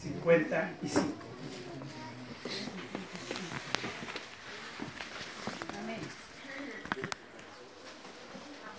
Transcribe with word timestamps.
55. 0.00 1.26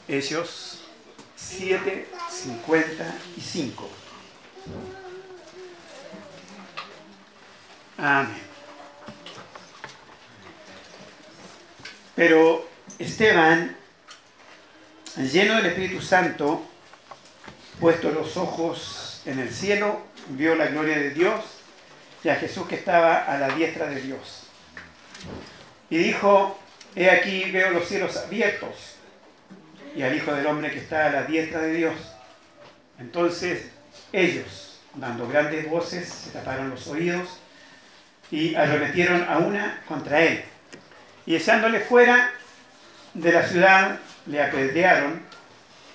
Hechos 0.07 0.85
7, 1.35 2.07
55. 2.29 3.89
Amén. 7.97 8.47
Pero 12.15 12.67
Esteban, 12.97 13.75
lleno 15.17 15.55
del 15.57 15.67
Espíritu 15.67 16.01
Santo, 16.01 16.63
puesto 17.79 18.11
los 18.11 18.37
ojos 18.37 19.21
en 19.25 19.39
el 19.39 19.53
cielo, 19.53 20.06
vio 20.29 20.55
la 20.55 20.67
gloria 20.67 20.97
de 20.97 21.11
Dios 21.11 21.43
y 22.23 22.29
a 22.29 22.35
Jesús 22.35 22.67
que 22.67 22.75
estaba 22.75 23.17
a 23.17 23.37
la 23.37 23.49
diestra 23.49 23.87
de 23.87 24.01
Dios. 24.01 24.43
Y 25.89 25.97
dijo, 25.97 26.59
he 26.95 27.09
aquí 27.09 27.51
veo 27.51 27.71
los 27.71 27.87
cielos 27.87 28.17
abiertos 28.17 28.95
y 29.95 30.01
al 30.03 30.15
Hijo 30.15 30.33
del 30.33 30.45
Hombre 30.45 30.71
que 30.71 30.79
está 30.79 31.07
a 31.07 31.11
la 31.11 31.23
diestra 31.23 31.61
de 31.61 31.73
Dios. 31.73 31.95
Entonces 32.99 33.69
ellos, 34.11 34.81
dando 34.95 35.27
grandes 35.27 35.69
voces, 35.69 36.07
se 36.07 36.31
taparon 36.31 36.69
los 36.69 36.87
oídos 36.87 37.39
y 38.29 38.55
arremetieron 38.55 39.25
a 39.29 39.37
una 39.37 39.81
contra 39.87 40.21
él. 40.21 40.43
Y 41.25 41.35
echándole 41.35 41.79
fuera 41.79 42.31
de 43.13 43.31
la 43.31 43.47
ciudad, 43.47 43.99
le 44.25 44.43
apedrearon 44.43 45.21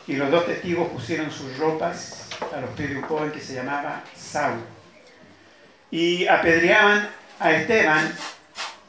y 0.06 0.14
los 0.14 0.30
dos 0.30 0.46
testigos 0.46 0.88
pusieron 0.88 1.30
sus 1.30 1.56
ropas 1.58 2.21
a 2.54 2.60
los 2.60 2.70
pies 2.70 2.90
de 2.90 2.96
un 2.96 3.02
joven 3.02 3.30
que 3.30 3.40
se 3.40 3.54
llamaba 3.54 4.02
Saulo. 4.16 4.62
Y 5.90 6.26
apedreaban 6.26 7.08
a 7.38 7.52
Esteban 7.52 8.12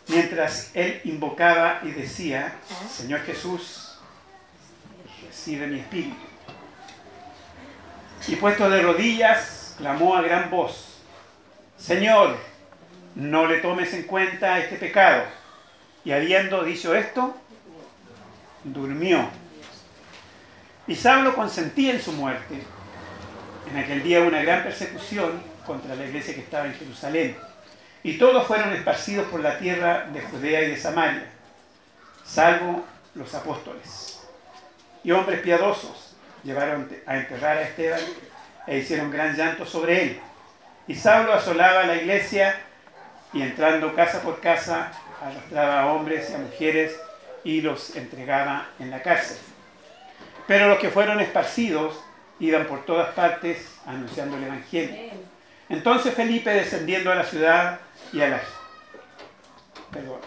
mientras 0.08 0.72
él 0.73 1.02
invocaba 1.04 1.80
y 1.84 1.92
decía, 1.92 2.54
Señor 2.90 3.22
Jesús, 3.22 3.98
recibe 5.26 5.68
mi 5.68 5.80
espíritu. 5.80 6.16
Y 8.28 8.36
puesto 8.38 8.70
de 8.70 8.82
rodillas, 8.82 9.76
clamó 9.78 10.16
a 10.16 10.22
gran 10.22 10.50
voz, 10.50 11.02
Señor, 11.78 12.38
no 13.16 13.45
le 13.45 13.58
tomes 13.58 13.94
en 13.94 14.04
cuenta 14.04 14.60
este 14.60 14.78
pecado. 14.78 15.23
Y 16.06 16.12
habiendo 16.12 16.64
dicho 16.64 16.95
esto, 16.95 17.36
durmió. 18.64 19.28
Y 20.88 20.95
Saulo 20.95 21.36
consentía 21.36 21.94
en 21.94 22.02
su 22.02 22.14
muerte. 22.14 22.62
En 23.72 23.78
aquel 23.78 24.03
día 24.03 24.22
una 24.22 24.42
gran 24.42 24.64
persecución 24.64 25.42
contra 25.66 25.95
la 25.95 26.06
iglesia 26.06 26.33
que 26.33 26.42
estaba 26.42 26.66
en 26.66 26.73
Jerusalén. 26.73 27.38
Y 28.03 28.17
todos 28.17 28.45
fueron 28.45 28.73
esparcidos 28.73 29.28
por 29.28 29.39
la 29.39 29.58
tierra 29.58 30.08
de 30.11 30.22
Judea 30.22 30.64
y 30.64 30.72
de 30.72 30.78
Samaria, 30.78 31.25
salvo 32.25 32.86
los 33.16 33.33
apóstoles. 33.33 34.22
Y 35.03 35.11
hombres 35.11 35.39
piadosos 35.42 36.16
llevaron 36.44 36.89
a 37.05 37.17
enterrar 37.17 37.58
a 37.58 37.61
Esteban 37.61 38.02
e 38.67 38.80
hicieron 38.80 39.09
gran 39.09 39.36
llanto 39.36 39.66
sobre 39.66 40.03
él. 40.03 40.20
Y 40.88 40.95
Saulo 40.95 41.33
asolaba 41.33 41.83
la 41.83 41.95
iglesia 41.95 42.59
y 43.31 43.42
entrando 43.42 43.95
casa 43.95 44.22
por 44.22 44.42
casa 44.42 44.92
arrastraba 45.22 45.81
a 45.81 45.94
hombres 45.94 46.30
y 46.30 46.33
a 46.33 46.38
mujeres 46.38 47.00
y 47.44 47.61
los 47.61 47.95
entregaba 47.95 48.67
en 48.80 48.92
la 48.92 49.02
cárcel. 49.02 49.38
Pero 50.48 50.67
los 50.67 50.80
que 50.80 50.89
fueron 50.89 51.22
esparcidos 51.22 52.00
iban 52.39 52.67
por 52.67 52.86
todas 52.86 53.14
partes 53.14 53.67
anunciando 53.86 54.38
el 54.38 54.44
Evangelio. 54.44 54.95
Entonces 55.70 56.14
Felipe 56.14 56.50
descendiendo 56.50 57.12
a 57.12 57.16
la 57.16 57.23
ciudad 57.23 57.80
y 58.12 58.22
a 58.22 58.30
la... 58.30 58.42
Perdón. 59.92 60.20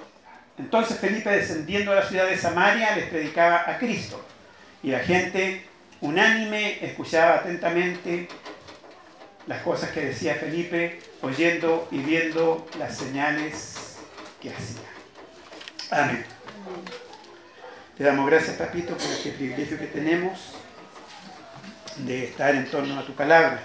Entonces 0.59 0.99
Felipe 0.99 1.31
descendiendo 1.31 1.93
a 1.93 1.97
la 1.97 2.09
ciudad 2.09 2.27
de 2.27 2.39
Samaria 2.39 2.97
les 2.97 3.09
predicaba 3.09 3.65
a 3.67 3.78
Cristo. 3.78 4.25
Y 4.83 4.91
la 4.91 5.00
gente 5.00 5.67
unánime 6.00 6.84
escuchaba 6.84 7.37
atentamente 7.37 8.28
las 9.47 9.62
cosas 9.62 9.91
que 9.91 10.06
decía 10.06 10.34
Felipe, 10.34 11.00
oyendo 11.23 11.88
y 11.91 11.99
viendo 11.99 12.67
las 12.78 12.97
señales 12.97 13.99
que 14.41 14.50
hacía. 14.50 14.83
Amén. 15.91 16.25
Te 17.97 18.05
damos 18.05 18.28
gracias, 18.28 18.56
Papito, 18.56 18.97
por 18.97 19.06
este 19.06 19.31
privilegio 19.31 19.78
que 19.78 19.87
tenemos 19.87 20.56
de 21.99 22.25
estar 22.25 22.55
en 22.55 22.67
torno 22.67 22.99
a 22.99 23.07
tu 23.07 23.15
palabra. 23.15 23.61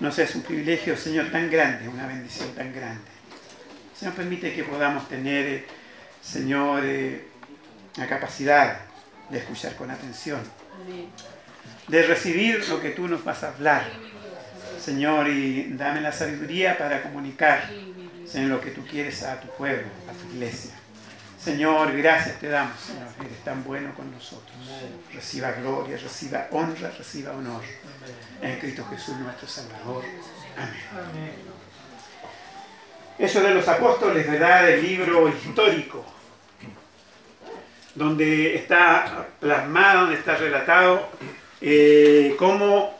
No 0.00 0.12
sé, 0.12 0.24
es 0.24 0.34
un 0.34 0.42
privilegio, 0.42 0.96
Señor, 0.96 1.30
tan 1.30 1.50
grande, 1.50 1.88
una 1.88 2.06
bendición 2.06 2.50
tan 2.54 2.72
grande. 2.72 3.04
Señor, 3.98 4.14
permite 4.14 4.54
que 4.54 4.62
podamos 4.62 5.08
tener, 5.08 5.64
Señor, 6.20 6.82
eh, 6.84 7.28
la 7.96 8.06
capacidad 8.06 8.78
de 9.30 9.38
escuchar 9.38 9.74
con 9.76 9.90
atención, 9.90 10.40
de 11.88 12.02
recibir 12.02 12.68
lo 12.68 12.80
que 12.80 12.90
tú 12.90 13.08
nos 13.08 13.24
vas 13.24 13.42
a 13.42 13.48
hablar, 13.48 13.84
Señor, 14.78 15.28
y 15.28 15.72
dame 15.72 16.00
la 16.00 16.12
sabiduría 16.12 16.76
para 16.76 17.02
comunicar, 17.02 17.70
Señor, 18.26 18.50
lo 18.50 18.60
que 18.60 18.70
tú 18.70 18.84
quieres 18.86 19.22
a 19.22 19.40
tu 19.40 19.48
pueblo, 19.48 19.86
a 20.08 20.12
tu 20.12 20.34
iglesia. 20.34 20.72
Señor, 21.46 21.96
gracias 21.96 22.40
te 22.40 22.48
damos, 22.48 22.76
Señor, 22.80 23.06
eres 23.24 23.44
tan 23.44 23.62
bueno 23.62 23.94
con 23.94 24.10
nosotros. 24.10 24.50
Reciba 25.14 25.52
gloria, 25.52 25.96
reciba 25.96 26.48
honra, 26.50 26.90
reciba 26.90 27.30
honor. 27.30 27.62
En 28.42 28.58
Cristo 28.58 28.84
Jesús 28.90 29.16
nuestro 29.18 29.46
Salvador. 29.46 30.02
Amén. 30.56 31.34
Eso 33.16 33.40
de 33.42 33.54
los 33.54 33.68
apóstoles, 33.68 34.28
¿verdad? 34.28 34.70
El 34.70 34.82
libro 34.82 35.28
histórico, 35.28 36.04
donde 37.94 38.56
está 38.56 39.28
plasmado, 39.38 40.00
donde 40.00 40.16
está 40.16 40.34
relatado 40.34 41.08
eh, 41.60 42.34
cómo 42.40 42.98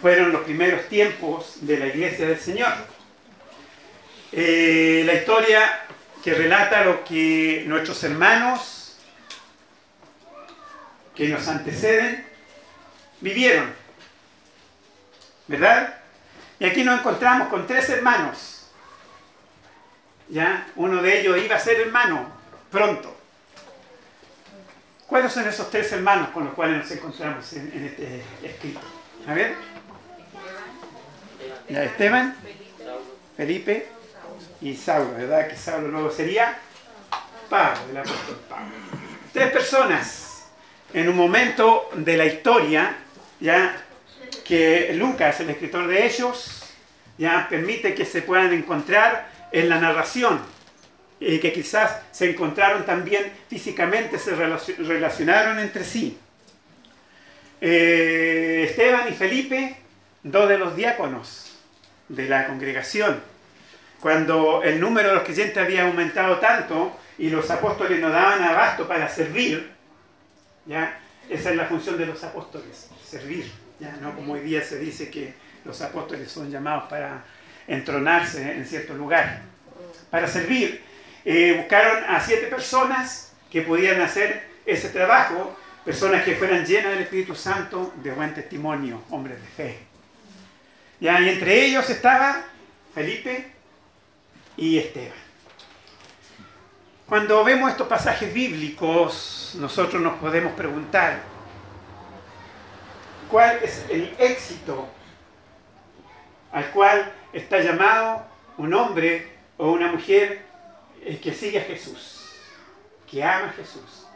fueron 0.00 0.30
los 0.30 0.42
primeros 0.42 0.86
tiempos 0.86 1.56
de 1.62 1.76
la 1.76 1.88
iglesia 1.88 2.28
del 2.28 2.38
Señor. 2.38 2.72
Eh, 4.30 5.02
la 5.04 5.14
historia 5.14 5.87
que 6.22 6.34
relata 6.34 6.84
lo 6.84 7.04
que 7.04 7.64
nuestros 7.66 8.02
hermanos 8.04 8.96
que 11.14 11.28
nos 11.28 11.46
anteceden 11.48 12.24
vivieron. 13.20 13.72
¿Verdad? 15.46 15.94
Y 16.60 16.66
aquí 16.66 16.84
nos 16.84 17.00
encontramos 17.00 17.48
con 17.48 17.66
tres 17.66 17.88
hermanos. 17.88 18.70
¿Ya? 20.28 20.66
Uno 20.76 21.02
de 21.02 21.20
ellos 21.20 21.38
iba 21.38 21.56
a 21.56 21.60
ser 21.60 21.80
hermano 21.80 22.30
pronto. 22.70 23.16
¿Cuáles 25.06 25.32
son 25.32 25.48
esos 25.48 25.70
tres 25.70 25.90
hermanos 25.92 26.28
con 26.30 26.44
los 26.44 26.54
cuales 26.54 26.78
nos 26.78 26.90
encontramos 26.90 27.50
en, 27.54 27.72
este 27.86 28.22
escrito? 28.42 28.80
A 29.26 29.32
ver. 29.32 29.54
Esteban, 31.68 32.36
Felipe 33.36 33.97
y 34.60 34.74
Saulo, 34.74 35.14
¿verdad? 35.14 35.48
Que 35.48 35.56
Saulo 35.56 35.88
luego 35.88 36.10
sería 36.10 36.58
Pablo, 37.48 37.80
el 37.90 37.96
apóstol 37.96 38.38
Pablo. 38.48 38.74
Tres 39.32 39.50
personas 39.50 40.48
en 40.92 41.08
un 41.08 41.16
momento 41.16 41.90
de 41.94 42.16
la 42.16 42.26
historia, 42.26 42.96
ya 43.40 43.84
que 44.44 44.92
Lucas, 44.94 45.40
el 45.40 45.50
escritor 45.50 45.86
de 45.86 46.06
ellos, 46.06 46.62
ya 47.18 47.46
permite 47.48 47.94
que 47.94 48.04
se 48.04 48.22
puedan 48.22 48.52
encontrar 48.52 49.28
en 49.52 49.68
la 49.68 49.78
narración 49.78 50.40
y 51.20 51.38
que 51.38 51.52
quizás 51.52 52.00
se 52.12 52.30
encontraron 52.30 52.86
también 52.86 53.32
físicamente, 53.48 54.18
se 54.18 54.34
relacionaron 54.34 55.58
entre 55.58 55.84
sí. 55.84 56.18
Eh, 57.60 58.66
Esteban 58.68 59.08
y 59.08 59.12
Felipe, 59.12 59.76
dos 60.22 60.48
de 60.48 60.58
los 60.58 60.76
diáconos 60.76 61.58
de 62.08 62.28
la 62.28 62.46
congregación, 62.46 63.20
cuando 64.00 64.62
el 64.62 64.80
número 64.80 65.08
de 65.08 65.14
los 65.14 65.24
creyentes 65.24 65.56
había 65.56 65.86
aumentado 65.86 66.38
tanto 66.38 66.96
y 67.18 67.30
los 67.30 67.50
apóstoles 67.50 68.00
no 68.00 68.10
daban 68.10 68.42
abasto 68.42 68.86
para 68.86 69.08
servir, 69.08 69.72
¿ya? 70.66 71.00
esa 71.28 71.50
es 71.50 71.56
la 71.56 71.66
función 71.66 71.98
de 71.98 72.06
los 72.06 72.22
apóstoles, 72.22 72.88
servir, 73.04 73.50
¿ya? 73.80 73.96
no 74.00 74.14
como 74.14 74.34
hoy 74.34 74.40
día 74.40 74.62
se 74.62 74.78
dice 74.78 75.10
que 75.10 75.34
los 75.64 75.80
apóstoles 75.82 76.30
son 76.30 76.50
llamados 76.50 76.84
para 76.88 77.24
entronarse 77.66 78.52
en 78.52 78.64
cierto 78.64 78.94
lugar, 78.94 79.42
para 80.10 80.28
servir. 80.28 80.82
Eh, 81.24 81.54
buscaron 81.58 82.04
a 82.04 82.20
siete 82.20 82.46
personas 82.46 83.32
que 83.50 83.62
podían 83.62 84.00
hacer 84.00 84.48
ese 84.64 84.90
trabajo, 84.90 85.56
personas 85.84 86.24
que 86.24 86.36
fueran 86.36 86.64
llenas 86.64 86.92
del 86.92 87.02
Espíritu 87.02 87.34
Santo, 87.34 87.92
de 88.02 88.10
buen 88.12 88.32
testimonio, 88.32 89.02
hombres 89.10 89.40
de 89.40 89.48
fe. 89.48 89.78
¿Ya? 91.00 91.20
Y 91.20 91.28
entre 91.28 91.64
ellos 91.64 91.88
estaba 91.90 92.44
Felipe, 92.94 93.57
y 94.58 94.78
Esteban. 94.78 95.16
Cuando 97.06 97.42
vemos 97.42 97.70
estos 97.70 97.88
pasajes 97.88 98.34
bíblicos, 98.34 99.52
nosotros 99.58 100.02
nos 100.02 100.18
podemos 100.18 100.52
preguntar, 100.52 101.20
¿cuál 103.30 103.60
es 103.62 103.86
el 103.88 104.14
éxito 104.18 104.86
al 106.52 106.70
cual 106.70 107.12
está 107.32 107.60
llamado 107.60 108.26
un 108.58 108.74
hombre 108.74 109.32
o 109.56 109.70
una 109.70 109.90
mujer 109.90 110.42
que 111.22 111.32
sigue 111.32 111.58
a 111.58 111.64
Jesús, 111.64 112.26
que 113.10 113.22
ama 113.22 113.48
a 113.48 113.52
Jesús, 113.52 114.06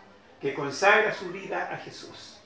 que 0.40 0.52
consagra 0.54 1.14
su 1.14 1.30
vida 1.30 1.70
a 1.72 1.76
Jesús. 1.78 2.38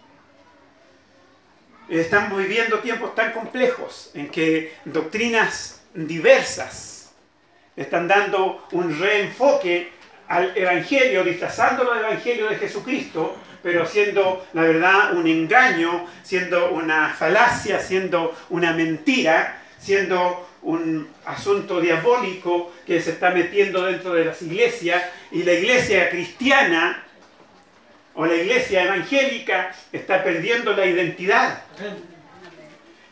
Estamos 1.88 2.38
viviendo 2.38 2.80
tiempos 2.80 3.14
tan 3.14 3.32
complejos 3.32 4.10
en 4.14 4.28
que 4.28 4.76
doctrinas 4.84 5.82
diversas 5.94 6.95
están 7.76 8.08
dando 8.08 8.66
un 8.72 8.98
reenfoque 8.98 9.90
al 10.28 10.56
Evangelio, 10.56 11.22
disfrazándolo 11.22 11.94
del 11.94 12.04
Evangelio 12.04 12.48
de 12.48 12.56
Jesucristo, 12.56 13.36
pero 13.62 13.86
siendo 13.86 14.46
la 14.54 14.62
verdad 14.62 15.14
un 15.14 15.26
engaño, 15.26 16.06
siendo 16.22 16.70
una 16.70 17.10
falacia, 17.10 17.80
siendo 17.80 18.34
una 18.50 18.72
mentira, 18.72 19.60
siendo 19.78 20.48
un 20.62 21.08
asunto 21.24 21.80
diabólico 21.80 22.72
que 22.86 23.00
se 23.00 23.12
está 23.12 23.30
metiendo 23.30 23.84
dentro 23.84 24.14
de 24.14 24.24
las 24.24 24.40
iglesias 24.42 25.02
y 25.30 25.42
la 25.44 25.52
iglesia 25.52 26.10
cristiana 26.10 27.04
o 28.14 28.26
la 28.26 28.34
iglesia 28.34 28.84
evangélica 28.84 29.74
está 29.92 30.24
perdiendo 30.24 30.72
la 30.72 30.86
identidad. 30.86 31.62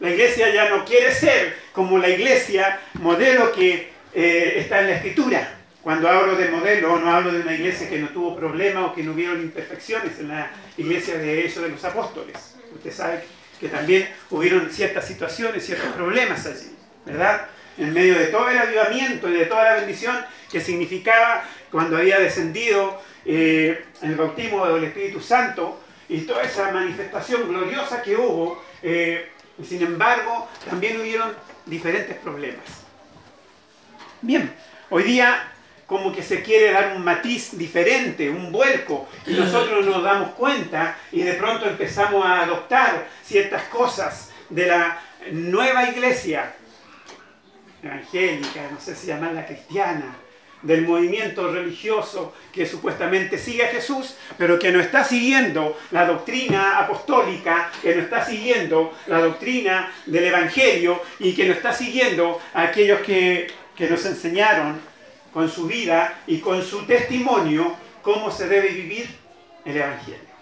La 0.00 0.11
iglesia 0.11 0.52
ya 0.52 0.69
no 0.70 0.84
quiere 0.84 1.12
ser 1.12 1.56
como 1.72 1.99
la 1.99 2.08
iglesia 2.08 2.81
modelo 2.94 3.52
que 3.52 3.94
eh, 4.14 4.55
está 4.58 4.81
en 4.81 4.88
la 4.88 4.96
escritura. 4.96 5.58
Cuando 5.82 6.08
hablo 6.08 6.37
de 6.37 6.49
modelo, 6.49 6.99
no 6.99 7.14
hablo 7.14 7.32
de 7.32 7.40
una 7.40 7.52
iglesia 7.52 7.90
que 7.90 7.99
no 7.99 8.08
tuvo 8.08 8.37
problemas 8.37 8.84
o 8.84 8.94
que 8.94 9.02
no 9.02 9.12
hubieron 9.12 9.43
imperfecciones 9.43 10.19
en 10.19 10.28
la 10.28 10.50
iglesia 10.78 11.19
de 11.19 11.44
eso 11.44 11.61
de 11.61 11.69
los 11.69 11.84
apóstoles. 11.84 12.55
Usted 12.75 12.93
sabe 12.93 13.25
que 13.61 13.69
también 13.69 14.08
hubieron 14.31 14.70
ciertas 14.70 15.06
situaciones, 15.06 15.66
ciertos 15.66 15.93
problemas 15.93 16.46
allí, 16.46 16.75
¿verdad? 17.05 17.49
En 17.76 17.93
medio 17.93 18.19
de 18.19 18.26
todo 18.26 18.49
el 18.49 18.58
avivamiento 18.58 19.28
y 19.28 19.32
de 19.32 19.46
toda 19.46 19.64
la 19.64 19.75
bendición 19.75 20.16
que 20.50 20.61
significaba 20.61 21.44
cuando 21.70 21.96
había 21.96 22.19
descendido 22.19 23.00
eh, 23.26 23.84
el 24.00 24.14
bautismo 24.14 24.66
del 24.66 24.84
Espíritu 24.84 25.20
Santo 25.20 25.82
y 26.08 26.20
toda 26.20 26.44
esa 26.44 26.70
manifestación 26.70 27.49
gloriosa 27.49 28.02
que 28.02 28.16
hubo, 28.16 28.62
eh, 28.82 29.31
sin 29.62 29.82
embargo, 29.82 30.49
también 30.69 31.00
hubieron 31.00 31.32
diferentes 31.66 32.16
problemas. 32.19 32.84
Bien, 34.25 34.50
hoy 34.88 35.03
día 35.03 35.53
como 35.85 36.11
que 36.11 36.23
se 36.23 36.43
quiere 36.43 36.73
dar 36.73 36.94
un 36.97 37.05
matiz 37.05 37.59
diferente, 37.59 38.31
un 38.31 38.50
vuelco, 38.50 39.06
y 39.26 39.35
nosotros 39.35 39.85
nos 39.85 40.03
damos 40.03 40.31
cuenta 40.31 40.97
y 41.12 41.21
de 41.21 41.35
pronto 41.35 41.67
empezamos 41.67 42.25
a 42.25 42.41
adoptar 42.41 43.06
ciertas 43.23 43.65
cosas 43.65 44.31
de 44.49 44.65
la 44.65 44.99
nueva 45.31 45.91
iglesia 45.91 46.55
evangélica, 47.82 48.62
no 48.73 48.81
sé 48.81 48.97
si 48.97 49.09
llamarla 49.09 49.44
cristiana, 49.44 50.17
del 50.62 50.87
movimiento 50.87 51.53
religioso 51.53 52.35
que 52.50 52.65
supuestamente 52.65 53.37
sigue 53.37 53.67
a 53.67 53.69
Jesús, 53.69 54.15
pero 54.38 54.59
que 54.59 54.73
no 54.73 54.81
está 54.81 55.05
siguiendo 55.05 55.79
la 55.91 56.06
doctrina 56.06 56.79
apostólica, 56.79 57.71
que 57.82 57.94
no 57.94 58.00
está 58.00 58.25
siguiendo 58.25 58.97
la 59.06 59.19
doctrina 59.19 59.93
del 60.06 60.25
Evangelio 60.25 61.03
y 61.19 61.35
que 61.35 61.47
no 61.47 61.53
está 61.53 61.75
siguiendo 61.75 62.41
a 62.55 62.62
aquellos 62.62 63.00
que, 63.00 63.63
que 63.76 63.88
nos 63.88 64.05
enseñaron 64.06 64.81
con 65.32 65.50
su 65.50 65.67
vida 65.67 66.21
y 66.26 66.38
con 66.38 66.62
su 66.62 66.87
testimonio 66.87 67.75
cómo 68.03 68.31
se 68.31 68.49
debe 68.49 68.69
vivir 68.69 69.09
el 69.65 69.76
Evangelio. 69.76 70.35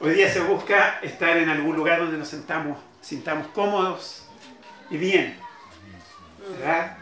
Hoy 0.00 0.14
día 0.14 0.30
se 0.30 0.40
busca 0.40 0.98
estar 1.02 1.36
en 1.36 1.48
algún 1.48 1.76
lugar 1.76 2.00
donde 2.00 2.18
nos 2.18 2.28
sentamos, 2.28 2.78
sintamos 3.00 3.46
cómodos 3.48 4.28
y 4.90 4.98
bien. 4.98 5.38
¿verdad? 6.50 6.98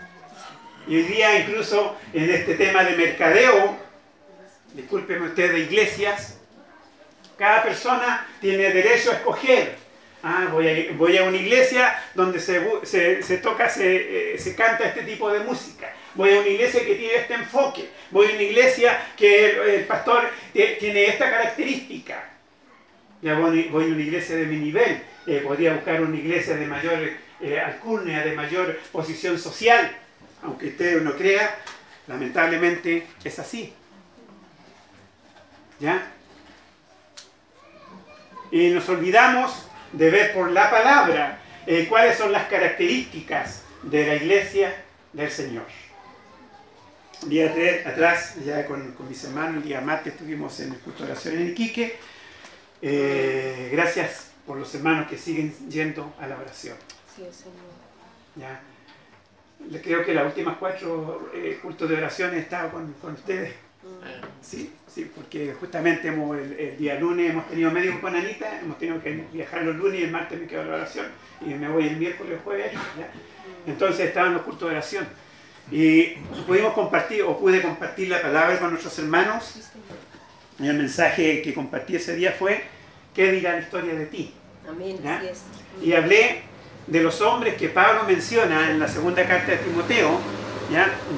Y 0.87 0.97
hoy 0.97 1.03
día 1.03 1.41
incluso 1.41 1.97
en 2.13 2.31
este 2.31 2.55
tema 2.55 2.85
de 2.85 2.97
mercadeo, 2.97 3.77
discúlpeme 4.75 5.29
usted 5.29 5.53
de 5.53 5.61
iglesias, 5.61 6.39
cada 7.37 7.63
persona 7.65 8.27
tiene 8.41 8.71
derecho 8.71 9.11
a 9.11 9.15
escoger 9.15 9.82
Ah, 10.25 10.49
voy 10.53 10.69
a, 10.69 10.93
voy 10.97 11.17
a 11.17 11.25
una 11.25 11.37
iglesia 11.37 12.01
donde 12.15 12.39
se, 12.39 12.61
se, 13.23 13.39
toca, 13.39 13.69
se, 13.69 14.35
eh, 14.35 14.39
se, 14.39 14.55
canta 14.55 14.85
este 14.85 15.03
tipo 15.03 15.33
de 15.33 15.41
música. 15.41 15.93
Voy 16.15 16.31
a 16.33 16.41
una 16.41 16.49
iglesia 16.49 16.85
que 16.85 16.95
tiene 16.95 17.17
este 17.17 17.35
enfoque. 17.35 17.91
Voy 18.11 18.29
a 18.31 18.35
una 18.35 18.43
iglesia 18.43 19.03
que 19.17 19.77
el, 19.77 19.85
pastor 19.85 20.23
tiene 20.53 21.07
esta 21.07 21.29
característica. 21.29 22.23
Ya 23.21 23.35
voy, 23.35 23.65
voy, 23.65 23.85
a 23.85 23.87
una 23.89 24.03
iglesia 24.03 24.37
de 24.37 24.47
mi 24.47 24.57
nivel. 24.59 25.03
Eh, 25.27 25.43
podría 25.45 25.75
buscar 25.75 26.01
una 26.01 26.17
iglesia 26.17 26.55
de 26.55 26.67
mayor 26.67 26.99
eh, 27.41 27.59
alcurnia, 27.59 28.25
de 28.25 28.33
mayor 28.33 28.79
posición 28.93 29.37
social. 29.41 29.91
Aunque 30.45 30.69
usted 30.69 31.03
no 31.03 31.17
crea, 31.17 31.59
lamentablemente 32.07 33.09
es 33.25 33.39
así. 33.41 33.73
¿Ya? 35.81 36.13
Y 38.53 38.69
nos 38.71 38.89
olvidamos 38.89 39.67
de 39.93 40.11
ver 40.11 40.33
por 40.33 40.51
la 40.51 40.71
palabra 40.71 41.39
eh, 41.67 41.87
cuáles 41.89 42.17
son 42.17 42.33
las 42.33 42.47
características 42.49 43.63
de 43.83 44.07
la 44.07 44.15
iglesia 44.17 44.75
del 45.13 45.31
Señor. 45.31 45.65
Un 47.23 47.29
día 47.29 47.53
atrás, 47.87 48.35
ya 48.45 48.67
con, 48.67 48.97
mis 49.09 49.23
hermanos, 49.25 49.63
el 49.63 49.69
día 49.69 49.81
martes 49.81 50.15
estuvimos 50.15 50.59
en 50.61 50.73
el 50.73 50.79
culto 50.81 51.05
de 51.05 51.13
oración 51.13 51.37
en 51.37 51.49
Iquique. 51.51 51.97
Eh, 52.81 53.69
gracias 53.73 54.33
por 54.45 54.59
los 54.59 54.75
hermanos 54.75 55.09
que 55.09 55.17
siguen 55.17 55.55
yendo 55.69 56.13
a 56.19 56.27
la 56.27 56.37
oración. 56.37 56.77
Sí, 57.15 57.23
Señor. 57.31 57.55
¿Ya? 58.35 58.61
Creo 59.81 60.05
que 60.05 60.15
las 60.15 60.27
últimas 60.27 60.57
cuatro 60.57 61.31
eh, 61.33 61.61
cultos 61.63 61.89
de 61.89 61.97
oración 61.97 62.35
he 62.35 62.41
estado 62.41 62.73
con, 62.73 62.93
con 62.95 63.13
ustedes. 63.13 63.55
Sí, 64.41 64.73
sí, 64.93 65.11
porque 65.15 65.55
justamente 65.59 66.09
hemos, 66.09 66.37
el, 66.39 66.77
día 66.77 66.99
lunes 66.99 67.31
hemos 67.31 67.49
tenido 67.49 67.71
medio 67.71 68.01
con 68.01 68.15
Anita, 68.15 68.61
hemos 68.61 68.79
tenido 68.79 69.01
que 69.03 69.25
viajar 69.33 69.63
los 69.63 69.77
lunes 69.77 70.01
y 70.01 70.05
el 70.05 70.11
martes 70.11 70.41
me 70.41 70.47
quedo 70.47 70.65
la 70.65 70.77
oración 70.77 71.07
y 71.41 71.55
me 71.55 71.69
voy 71.69 71.87
el 71.89 71.97
miércoles 71.97 72.39
o 72.41 72.45
jueves. 72.45 72.73
Entonces 73.67 74.09
estaban 74.09 74.35
los 74.35 74.43
cultos 74.43 74.69
de 74.69 74.77
oración 74.77 75.07
y 75.71 76.15
pudimos 76.47 76.75
compartir 76.75 77.23
o 77.23 77.39
pude 77.39 77.63
compartir 77.63 78.09
la 78.09 78.21
palabra 78.21 78.59
con 78.59 78.71
nuestros 78.71 78.99
hermanos 78.99 79.71
y 80.59 80.67
el 80.67 80.77
mensaje 80.77 81.41
que 81.43 81.55
compartí 81.55 81.97
ese 81.97 82.17
día 82.17 82.33
fue 82.33 82.63
¿qué 83.15 83.31
dirá 83.33 83.53
la 83.53 83.61
historia 83.61 83.95
de 83.95 84.07
ti? 84.07 84.35
Amén. 84.69 84.99
Y 85.83 85.93
hablé 85.93 86.43
de 86.87 87.03
los 87.03 87.21
hombres 87.21 87.55
que 87.55 87.69
Pablo 87.69 88.05
menciona 88.05 88.71
en 88.71 88.79
la 88.79 88.89
segunda 88.89 89.27
carta 89.27 89.53
de 89.53 89.59
Timoteo 89.59 90.21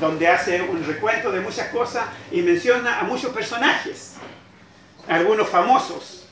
donde 0.01 0.29
hace 0.29 0.63
un 0.63 0.85
recuento 0.85 1.31
de 1.31 1.41
muchas 1.41 1.69
cosas 1.69 2.05
y 2.31 2.43
menciona 2.43 3.01
a 3.01 3.05
muchos 3.05 3.33
personajes, 3.33 4.15
algunos 5.09 5.49
famosos 5.49 6.25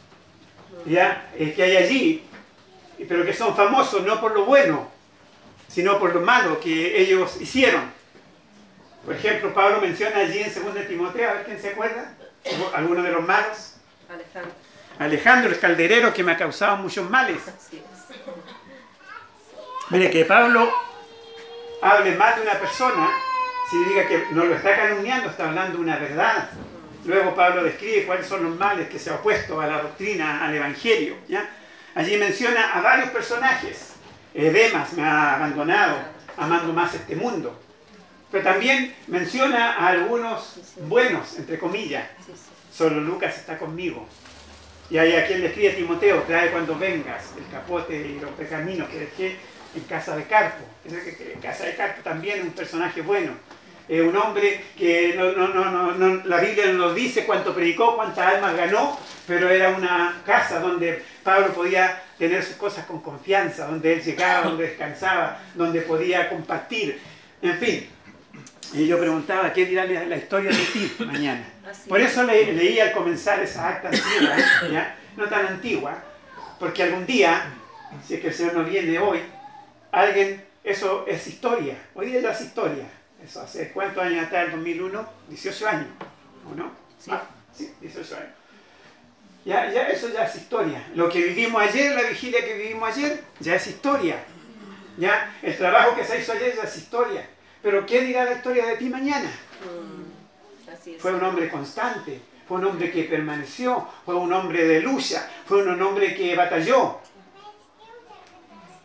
¿ya? 0.87 1.31
Eh, 1.37 1.53
que 1.55 1.63
hay 1.63 1.77
allí, 1.77 2.25
pero 3.09 3.25
que 3.25 3.33
son 3.33 3.55
famosos 3.57 4.05
no 4.05 4.21
por 4.21 4.33
lo 4.33 4.45
bueno, 4.45 4.89
sino 5.69 5.99
por 5.99 6.15
lo 6.15 6.21
malo 6.21 6.61
que 6.61 7.01
ellos 7.01 7.41
hicieron. 7.41 7.91
Por 9.05 9.15
ejemplo, 9.15 9.53
Pablo 9.53 9.81
menciona 9.81 10.19
allí 10.19 10.41
en 10.41 10.53
2 10.55 10.87
Timoteo, 10.87 11.31
a 11.31 11.33
ver 11.35 11.45
quién 11.45 11.61
se 11.61 11.71
acuerda, 11.71 12.15
alguno 12.75 13.03
de 13.03 13.11
los 13.11 13.27
malos. 13.27 13.75
Alejandro. 14.09 14.53
Alejandro, 14.99 15.51
el 15.51 15.59
calderero 15.59 16.13
que 16.13 16.23
me 16.23 16.33
ha 16.33 16.37
causado 16.37 16.77
muchos 16.77 17.09
males. 17.09 17.39
Mire 19.91 20.11
que 20.11 20.25
Pablo 20.25 20.71
hable 21.83 22.15
más 22.15 22.37
de 22.37 22.43
una 22.43 22.53
persona, 22.53 23.11
si 23.69 23.85
diga 23.85 24.07
que 24.07 24.27
no 24.31 24.45
lo 24.45 24.55
está 24.55 24.77
calumniando, 24.77 25.29
está 25.29 25.49
hablando 25.49 25.81
una 25.81 25.99
verdad. 25.99 26.49
Luego 27.05 27.35
Pablo 27.35 27.65
describe 27.65 28.07
cuáles 28.07 28.27
son 28.27 28.45
los 28.45 28.57
males 28.57 28.89
que 28.89 28.99
se 28.99 29.11
ha 29.11 29.17
opuesto 29.17 29.61
a 29.61 29.67
la 29.67 29.83
doctrina, 29.83 30.45
al 30.45 30.55
Evangelio. 30.55 31.17
¿ya? 31.29 31.49
Allí 31.95 32.17
menciona 32.17 32.73
a 32.73 32.81
varios 32.81 33.11
personajes. 33.11 33.95
Demas 34.33 34.93
me 34.93 35.03
ha 35.03 35.35
abandonado, 35.35 35.99
amando 36.37 36.73
más 36.73 36.95
este 36.95 37.17
mundo. 37.17 37.61
Pero 38.31 38.45
también 38.45 38.95
menciona 39.09 39.75
a 39.75 39.89
algunos 39.89 40.61
buenos, 40.83 41.37
entre 41.39 41.59
comillas. 41.59 42.09
Solo 42.73 43.01
Lucas 43.01 43.37
está 43.37 43.59
conmigo. 43.59 44.07
Y 44.89 44.99
hay 44.99 45.17
a 45.17 45.27
quien 45.27 45.41
le 45.41 45.49
escribe 45.49 45.73
Timoteo, 45.73 46.23
trae 46.23 46.51
cuando 46.51 46.79
vengas 46.79 47.33
el 47.37 47.51
capote 47.51 47.95
y 47.95 48.21
los 48.21 48.31
pergaminos 48.33 48.89
que 48.89 49.01
dejé 49.01 49.37
en 49.75 49.83
Casa 49.85 50.17
de 50.17 50.25
Carpo. 50.25 50.65
En 50.85 51.41
Casa 51.41 51.65
de 51.65 51.75
Carpo 51.75 52.03
también 52.03 52.39
es 52.39 52.45
un 52.45 52.53
personaje 52.53 53.03
bueno. 53.03 53.33
Es 53.89 54.01
un 54.01 54.17
hombre 54.17 54.65
que 54.79 55.15
no, 55.17 55.33
no, 55.33 55.93
no, 55.93 56.23
la 56.25 56.39
Biblia 56.39 56.67
no 56.67 56.87
nos 56.87 56.95
dice 56.95 57.27
cuánto 57.27 57.53
predicó, 57.53 57.97
cuántas 57.97 58.35
almas 58.35 58.57
ganó, 58.57 58.99
pero 59.27 59.51
era 59.51 59.71
una 59.71 60.23
casa 60.25 60.61
donde 60.61 61.03
Pablo 61.23 61.53
podía 61.53 62.01
tener 62.17 62.45
sus 62.45 62.55
cosas 62.57 62.87
con 62.87 63.01
confianza, 63.01 63.67
donde 63.67 63.95
él 63.95 64.03
llegaba, 64.03 64.49
donde 64.49 64.69
descansaba, 64.69 65.41
donde 65.55 65.83
podía 65.83 66.29
compartir. 66.29 67.01
En 67.43 67.59
fin, 67.59 67.89
y 68.73 68.87
yo 68.87 68.99
preguntaba, 68.99 69.53
¿qué 69.53 69.67
dirá 69.67 69.85
la 69.85 70.17
historia 70.17 70.51
de 70.51 70.65
ti 70.65 70.95
mañana? 71.01 71.45
Por 71.89 72.01
eso 72.01 72.23
le, 72.23 72.53
leí 72.53 72.79
al 72.79 72.93
comenzar 72.93 73.41
esa 73.41 73.69
acta 73.69 73.89
antigua, 73.89 74.37
¿ya? 74.71 74.97
no 75.17 75.27
tan 75.27 75.47
antigua, 75.47 75.99
porque 76.59 76.85
algún 76.85 77.05
día 77.05 77.53
si 78.07 78.15
es 78.15 78.21
que 78.21 78.29
el 78.29 78.35
Señor 78.35 78.55
no 78.55 78.65
viene 78.65 78.99
hoy, 78.99 79.21
alguien, 79.93 80.45
eso 80.65 81.05
es 81.07 81.27
historia. 81.27 81.77
Hoy 81.95 82.07
día 82.07 82.21
ya 82.21 82.33
es 82.33 82.41
historia. 82.41 82.85
Eso 83.23 83.41
hace 83.41 83.71
cuántos 83.71 84.03
años 84.03 84.27
atrás, 84.27 84.47
el 84.47 84.53
2001, 84.53 85.09
18 85.29 85.69
años, 85.69 85.87
¿o 86.51 86.55
no? 86.57 86.73
Sí. 86.99 87.11
Ah, 87.13 87.23
sí, 87.57 87.73
18 87.81 88.17
años. 88.17 88.29
Ya, 89.45 89.71
ya, 89.71 89.89
eso 89.89 90.09
ya 90.09 90.25
es 90.25 90.35
historia. 90.37 90.85
Lo 90.95 91.09
que 91.09 91.21
vivimos 91.21 91.63
ayer, 91.63 91.95
la 91.95 92.09
vigilia 92.09 92.45
que 92.45 92.55
vivimos 92.55 92.89
ayer, 92.89 93.23
ya 93.41 93.55
es 93.55 93.67
historia. 93.67 94.25
¿Ya? 94.99 95.35
El 95.43 95.57
trabajo 95.57 95.97
que 95.97 96.05
se 96.05 96.21
hizo 96.21 96.33
ayer 96.33 96.55
ya 96.57 96.63
es 96.63 96.77
historia. 96.77 97.29
Pero 97.63 97.87
¿qué 97.87 98.03
dirá 98.03 98.25
la 98.25 98.33
historia 98.35 98.67
de 98.67 98.77
ti 98.77 98.89
mañana? 98.89 99.31
Mm, 99.65 100.71
Así 100.73 100.95
es. 100.95 101.03
Fue 101.03 101.13
un 101.15 101.23
hombre 101.23 101.49
constante, 101.49 102.21
fue 102.47 102.59
un 102.59 102.65
hombre 102.67 102.91
que 102.91 103.05
permaneció, 103.05 103.89
fue 104.05 104.17
un 104.17 104.33
hombre 104.33 104.65
de 104.65 104.81
lucha, 104.81 105.29
fue 105.47 105.63
un 105.63 105.81
hombre 105.81 106.15
que 106.15 106.35
batalló. 106.37 107.01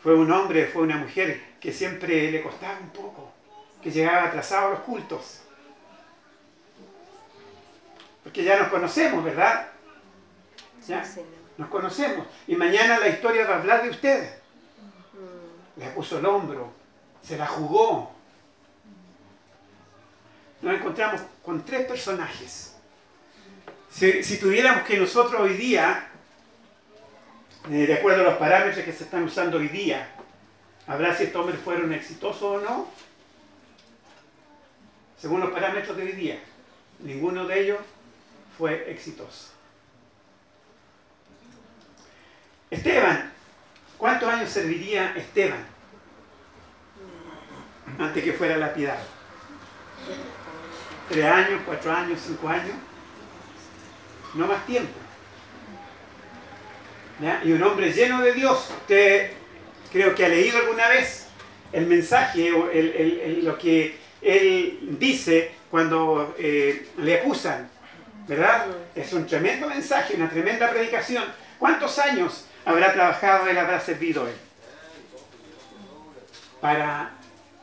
Fue 0.07 0.15
un 0.15 0.31
hombre, 0.31 0.67
fue 0.67 0.83
una 0.83 0.95
mujer 0.95 1.57
que 1.59 1.73
siempre 1.73 2.31
le 2.31 2.41
costaba 2.41 2.79
un 2.79 2.91
poco, 2.91 3.29
que 3.83 3.91
llegaba 3.91 4.27
atrasado 4.27 4.67
a 4.67 4.69
los 4.69 4.79
cultos. 4.79 5.41
Porque 8.23 8.41
ya 8.41 8.57
nos 8.57 8.69
conocemos, 8.69 9.21
¿verdad? 9.21 9.67
¿Ya? 10.87 11.03
Nos 11.57 11.67
conocemos. 11.67 12.25
Y 12.47 12.55
mañana 12.55 12.99
la 12.99 13.09
historia 13.09 13.45
va 13.47 13.55
a 13.55 13.57
hablar 13.57 13.83
de 13.83 13.89
ustedes. 13.89 14.33
Le 15.75 15.87
puso 15.87 16.19
el 16.19 16.25
hombro, 16.25 16.71
se 17.21 17.35
la 17.35 17.45
jugó. 17.45 18.09
Nos 20.61 20.73
encontramos 20.73 21.19
con 21.43 21.65
tres 21.65 21.85
personajes. 21.85 22.77
Si, 23.89 24.23
si 24.23 24.39
tuviéramos 24.39 24.83
que 24.83 24.97
nosotros 24.97 25.41
hoy 25.41 25.55
día, 25.55 26.11
eh, 27.69 27.87
de 27.87 27.93
acuerdo 27.93 28.21
a 28.21 28.31
los 28.31 28.37
parámetros 28.37 28.85
que 28.85 28.93
se 28.93 29.03
están 29.03 29.23
usando 29.23 29.57
hoy 29.57 29.67
día, 29.67 30.07
hablar 30.85 31.15
si 31.15 31.23
estos 31.23 31.41
hombres 31.41 31.59
fueron 31.59 31.91
exitosos 31.93 32.43
o 32.43 32.59
no, 32.61 32.87
según 35.17 35.41
los 35.41 35.51
parámetros 35.51 35.97
de 35.97 36.03
hoy 36.03 36.11
día, 36.13 36.39
ninguno 36.99 37.45
de 37.45 37.59
ellos 37.59 37.79
fue 38.57 38.89
exitoso. 38.91 39.51
Esteban, 42.69 43.31
¿cuántos 43.97 44.29
años 44.29 44.49
serviría 44.49 45.13
Esteban 45.15 45.65
antes 47.97 48.23
que 48.23 48.33
fuera 48.33 48.57
lapidado? 48.57 49.05
¿Tres 51.09 51.25
años, 51.25 51.61
cuatro 51.65 51.91
años, 51.91 52.19
cinco 52.25 52.49
años? 52.49 52.75
No 54.33 54.45
más 54.45 54.65
tiempo. 54.65 55.06
Y 57.43 57.51
un 57.51 57.63
hombre 57.63 57.91
lleno 57.91 58.21
de 58.21 58.33
Dios. 58.33 58.69
Usted 58.81 59.31
creo 59.91 60.13
que 60.13 60.25
ha 60.25 60.29
leído 60.29 60.59
alguna 60.59 60.87
vez 60.87 61.27
el 61.71 61.87
mensaje 61.87 62.53
o 62.53 62.69
lo 63.41 63.57
que 63.57 63.97
él 64.21 64.97
dice 64.99 65.51
cuando 65.71 66.35
eh, 66.37 66.89
le 66.97 67.19
acusan. 67.19 67.69
¿Verdad? 68.27 68.67
Es 68.93 69.13
un 69.13 69.25
tremendo 69.25 69.67
mensaje, 69.67 70.15
una 70.15 70.29
tremenda 70.29 70.69
predicación. 70.69 71.23
¿Cuántos 71.57 71.97
años 71.97 72.45
habrá 72.65 72.93
trabajado 72.93 73.47
él, 73.47 73.57
habrá 73.57 73.79
servido 73.79 74.27
él? 74.27 74.35
Para 76.59 77.11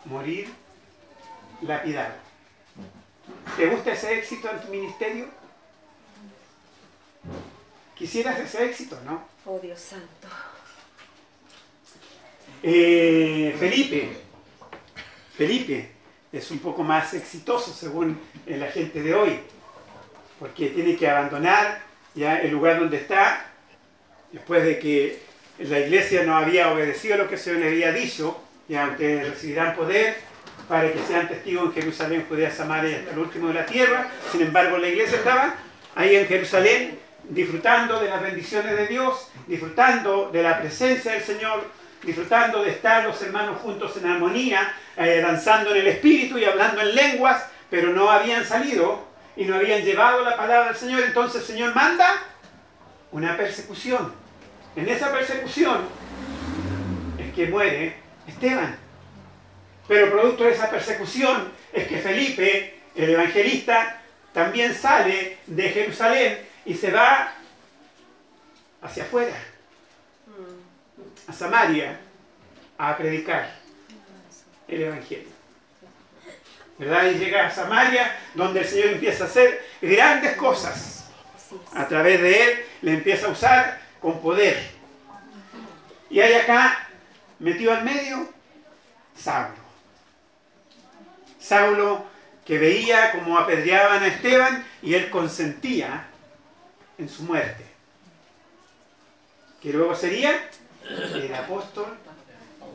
morir 0.07 0.49
lapidado. 1.61 2.15
¿Te 3.57 3.67
gusta 3.67 3.93
ese 3.93 4.19
éxito 4.19 4.51
en 4.51 4.61
tu 4.61 4.69
ministerio? 4.69 5.27
Quisieras 7.95 8.41
ese 8.41 8.65
éxito, 8.65 8.99
¿no? 9.05 9.34
Oh 9.47 9.59
Dios 9.59 9.79
santo. 9.79 10.29
Eh, 12.63 13.55
Felipe. 13.59 14.09
Felipe 15.37 15.91
es 16.33 16.51
un 16.51 16.61
poco 16.61 16.83
más 16.83 17.13
exitoso 17.13 17.71
según 17.73 18.19
la 18.47 18.71
gente 18.71 19.03
de 19.03 19.15
hoy, 19.15 19.39
porque 20.39 20.69
tiene 20.71 20.97
que 20.97 21.11
abandonar 21.11 21.83
ya 22.15 22.41
el 22.41 22.53
lugar 22.53 22.81
donde 22.81 22.97
está, 22.97 23.45
después 24.33 24.65
de 24.65 24.79
que 24.79 25.19
la 25.59 25.79
iglesia 25.81 26.23
no 26.23 26.37
había 26.37 26.73
obedecido 26.73 27.19
lo 27.19 27.29
que 27.29 27.37
se 27.37 27.53
le 27.53 27.69
había 27.69 27.93
dicho, 27.93 28.41
ya 28.67 28.89
ustedes 28.89 29.29
recibirán 29.29 29.77
poder 29.77 30.17
para 30.69 30.91
que 30.91 31.01
sean 31.01 31.29
testigos 31.29 31.67
en 31.67 31.83
Jerusalén, 31.83 32.25
Judea, 32.27 32.51
Samaria 32.51 32.93
y 32.93 32.95
hasta 32.95 33.11
el 33.11 33.19
último 33.19 33.49
de 33.49 33.55
la 33.55 33.67
tierra. 33.67 34.11
Sin 34.33 34.41
embargo, 34.41 34.79
la 34.79 34.89
iglesia 34.89 35.19
estaba 35.19 35.55
ahí 35.95 36.17
en 36.17 36.27
Jerusalén 36.27 37.04
disfrutando 37.29 38.01
de 38.01 38.09
las 38.09 38.23
bendiciones 38.23 38.77
de 38.77 38.87
Dios, 38.87 39.31
disfrutando 39.47 40.31
de 40.31 40.43
la 40.43 40.59
presencia 40.59 41.13
del 41.13 41.23
Señor, 41.23 41.65
disfrutando 42.03 42.63
de 42.63 42.71
estar 42.71 43.05
los 43.05 43.21
hermanos 43.23 43.61
juntos 43.61 43.97
en 43.97 44.11
armonía, 44.11 44.75
eh, 44.97 45.21
danzando 45.23 45.71
en 45.71 45.79
el 45.79 45.87
Espíritu 45.87 46.39
y 46.39 46.45
hablando 46.45 46.81
en 46.81 46.95
lenguas, 46.95 47.45
pero 47.71 47.91
no 47.93 48.11
habían 48.11 48.45
salido 48.45 49.07
y 49.37 49.45
no 49.45 49.57
habían 49.57 49.83
llevado 49.83 50.23
la 50.23 50.37
palabra 50.37 50.67
del 50.69 50.77
Señor. 50.77 51.03
Entonces 51.03 51.41
el 51.41 51.47
Señor 51.47 51.75
manda 51.75 52.09
una 53.11 53.37
persecución. 53.37 54.13
En 54.77 54.89
esa 54.89 55.13
persecución 55.13 55.89
es 57.19 57.33
que 57.33 57.47
muere 57.47 57.97
Esteban. 58.27 58.77
Pero 59.87 60.11
producto 60.11 60.45
de 60.45 60.53
esa 60.53 60.71
persecución 60.71 61.53
es 61.73 61.87
que 61.87 61.99
Felipe, 61.99 62.81
el 62.95 63.11
evangelista, 63.11 64.01
también 64.33 64.75
sale 64.75 65.39
de 65.47 65.69
Jerusalén 65.69 66.54
y 66.65 66.75
se 66.75 66.91
va 66.91 67.33
hacia 68.83 69.05
afuera, 69.05 69.37
a 71.27 71.33
Samaria, 71.33 71.99
a 72.79 72.97
predicar 72.97 73.51
el 74.69 74.83
Evangelio. 74.83 75.35
¿Verdad? 76.79 77.07
Y 77.07 77.19
llega 77.19 77.47
a 77.47 77.51
Samaria, 77.51 78.19
donde 78.35 78.61
el 78.61 78.67
Señor 78.67 78.87
empieza 78.89 79.25
a 79.25 79.27
hacer 79.27 79.65
grandes 79.81 80.37
cosas. 80.37 81.07
A 81.73 81.87
través 81.87 82.21
de 82.21 82.43
él 82.43 82.67
le 82.83 82.95
empieza 82.95 83.29
a 83.29 83.31
usar 83.31 83.81
con 84.01 84.21
poder. 84.21 84.71
Y 86.11 86.21
hay 86.21 86.35
acá, 86.35 86.89
metido 87.39 87.73
al 87.73 87.85
medio, 87.85 88.29
Saulo. 89.17 89.55
Saulo 91.39 92.05
que 92.45 92.59
veía 92.59 93.13
cómo 93.13 93.39
apedreaban 93.39 94.03
a 94.03 94.07
Esteban 94.09 94.67
y 94.83 94.95
él 94.95 95.11
consentía 95.11 96.07
en 96.99 97.09
su 97.09 97.23
muerte. 97.23 97.65
Que 99.63 99.73
luego 99.73 99.95
sería 99.95 100.49
el 101.15 101.35
apóstol 101.35 101.87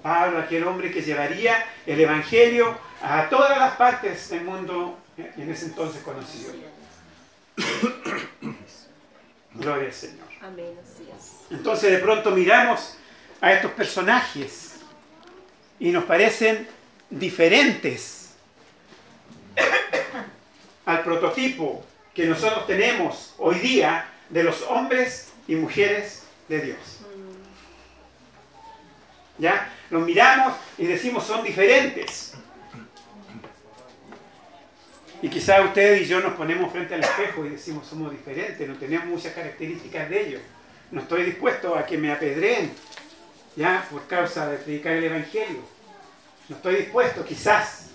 Pablo, 0.02 0.40
aquel 0.40 0.64
hombre 0.64 0.92
que 0.92 1.02
llevaría 1.02 1.66
el 1.86 2.00
Evangelio 2.00 2.78
a 3.02 3.28
todas 3.30 3.58
las 3.58 3.76
partes 3.76 4.30
del 4.30 4.44
mundo 4.44 4.98
en 5.18 5.50
ese 5.50 5.66
entonces 5.66 6.02
conocido. 6.04 6.54
Gloria 9.54 9.88
al 9.88 9.94
Señor. 9.94 10.28
Entonces 11.50 11.92
de 11.92 11.98
pronto 12.00 12.32
miramos 12.32 12.98
a 13.42 13.52
estos 13.54 13.72
personajes 13.72 14.80
y 15.80 15.92
nos 15.92 16.06
parecen 16.06 16.68
diferentes 17.10 18.36
al 20.86 21.04
prototipo 21.04 21.84
que 22.14 22.26
nosotros 22.26 22.68
tenemos 22.68 23.34
hoy 23.38 23.56
día 23.60 24.09
de 24.30 24.44
los 24.44 24.62
hombres 24.64 25.30
y 25.48 25.56
mujeres 25.56 26.24
de 26.48 26.62
Dios. 26.62 26.78
¿Ya? 29.38 29.72
Los 29.90 30.06
miramos 30.06 30.56
y 30.78 30.86
decimos 30.86 31.26
son 31.26 31.44
diferentes. 31.44 32.34
Y 35.22 35.30
quizás 35.30 35.66
ustedes 35.66 36.04
y 36.04 36.06
yo 36.06 36.22
nos 36.22 36.34
ponemos 36.34 36.72
frente 36.72 36.96
al 36.96 37.02
espejo 37.02 37.46
y 37.46 37.50
decimos 37.50 37.88
somos 37.88 38.12
diferentes, 38.12 38.68
no 38.68 38.76
tenemos 38.76 39.08
muchas 39.08 39.34
características 39.34 40.10
de 40.10 40.28
ellos. 40.28 40.42
No 40.92 41.02
estoy 41.02 41.24
dispuesto 41.24 41.76
a 41.76 41.86
que 41.86 41.98
me 41.98 42.12
apedreen, 42.12 42.72
ya, 43.56 43.86
por 43.92 44.08
causa 44.08 44.48
de 44.48 44.58
predicar 44.58 44.94
el 44.94 45.04
Evangelio. 45.04 45.62
No 46.48 46.56
estoy 46.56 46.76
dispuesto, 46.78 47.26
quizás. 47.26 47.90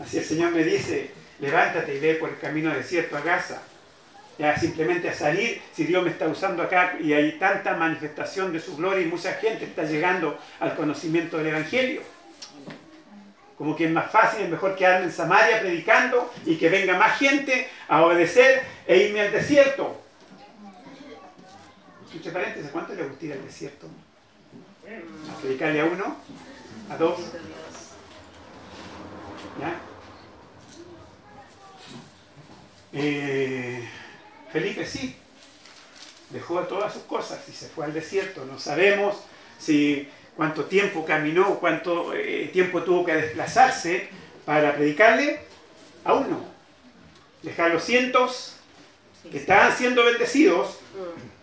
Así 0.00 0.18
el 0.18 0.24
Señor 0.24 0.50
me 0.52 0.64
dice, 0.64 1.10
levántate 1.40 1.94
y 1.94 2.00
ve 2.00 2.14
por 2.14 2.30
el 2.30 2.38
camino 2.38 2.74
desierto 2.74 3.16
a 3.16 3.20
Gaza. 3.20 3.62
Ya 4.38 4.56
simplemente 4.56 5.08
a 5.08 5.14
salir, 5.14 5.60
si 5.74 5.82
Dios 5.84 6.04
me 6.04 6.10
está 6.10 6.28
usando 6.28 6.62
acá 6.62 6.96
y 7.00 7.12
hay 7.12 7.32
tanta 7.38 7.74
manifestación 7.74 8.52
de 8.52 8.60
su 8.60 8.76
gloria 8.76 9.04
y 9.04 9.06
mucha 9.10 9.32
gente 9.34 9.64
está 9.64 9.82
llegando 9.82 10.38
al 10.60 10.76
conocimiento 10.76 11.38
del 11.38 11.48
Evangelio. 11.48 12.02
Como 13.56 13.74
que 13.74 13.86
es 13.86 13.90
más 13.90 14.12
fácil, 14.12 14.42
es 14.44 14.48
mejor 14.48 14.76
quedarme 14.76 15.06
en 15.06 15.12
Samaria 15.12 15.58
predicando 15.58 16.32
y 16.46 16.56
que 16.56 16.68
venga 16.68 16.96
más 16.96 17.18
gente 17.18 17.68
a 17.88 18.04
obedecer 18.04 18.62
e 18.86 18.96
irme 18.98 19.22
al 19.22 19.32
desierto. 19.32 20.00
Entre 22.14 22.30
paréntesis, 22.30 22.70
¿cuánto 22.70 22.94
le 22.94 23.02
gusta 23.04 23.26
ir 23.26 23.32
al 23.32 23.44
desierto? 23.44 23.88
¿A 24.86 25.40
predicarle 25.40 25.80
a 25.80 25.84
uno? 25.84 26.16
¿A 26.88 26.96
dos? 26.96 27.18
¿Ya? 29.60 29.74
Eh, 32.92 33.88
Felipe 34.58 34.84
sí, 34.84 35.14
dejó 36.30 36.58
todas 36.62 36.92
sus 36.92 37.04
cosas 37.04 37.38
y 37.48 37.52
se 37.52 37.68
fue 37.68 37.84
al 37.84 37.94
desierto. 37.94 38.44
No 38.44 38.58
sabemos 38.58 39.14
si 39.56 40.08
cuánto 40.36 40.64
tiempo 40.64 41.04
caminó, 41.04 41.60
cuánto 41.60 42.12
eh, 42.12 42.50
tiempo 42.52 42.82
tuvo 42.82 43.04
que 43.04 43.14
desplazarse 43.14 44.08
para 44.44 44.74
predicarle, 44.74 45.38
a 46.04 46.14
uno. 46.14 46.44
Dejar 47.42 47.70
los 47.70 47.84
cientos 47.84 48.56
que 49.30 49.38
estaban 49.38 49.76
siendo 49.76 50.04
bendecidos 50.04 50.80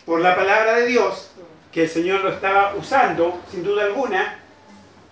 por 0.06 0.20
la 0.20 0.36
palabra 0.36 0.76
de 0.76 0.88
Dios, 0.88 1.32
que 1.72 1.84
el 1.84 1.90
Señor 1.90 2.22
lo 2.22 2.34
estaba 2.34 2.76
usando, 2.76 3.42
sin 3.50 3.64
duda 3.64 3.86
alguna, 3.86 4.40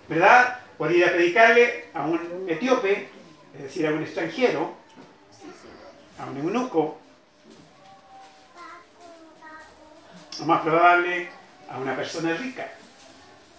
¿verdad? 0.10 0.60
Por 0.78 0.92
ir 0.92 1.06
a 1.06 1.12
predicarle 1.12 1.86
a 1.94 2.06
un 2.06 2.48
etíope, 2.50 3.08
es 3.56 3.64
decir, 3.64 3.88
a 3.88 3.92
un 3.92 4.04
extranjero, 4.04 4.74
a 6.20 6.26
un 6.26 6.38
eunuco, 6.38 7.00
o 10.42 10.46
más 10.46 10.62
probable 10.62 11.30
a 11.70 11.78
una 11.78 11.96
persona 11.96 12.34
rica, 12.34 12.68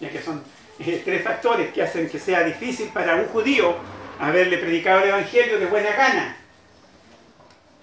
ya 0.00 0.10
que 0.10 0.20
son 0.20 0.42
eh, 0.78 1.02
tres 1.04 1.22
factores 1.22 1.72
que 1.72 1.82
hacen 1.82 2.08
que 2.08 2.18
sea 2.18 2.42
difícil 2.42 2.88
para 2.88 3.16
un 3.16 3.26
judío 3.26 3.76
haberle 4.18 4.58
predicado 4.58 5.02
el 5.02 5.08
Evangelio 5.10 5.58
de 5.58 5.66
buena 5.66 5.90
gana. 5.90 6.36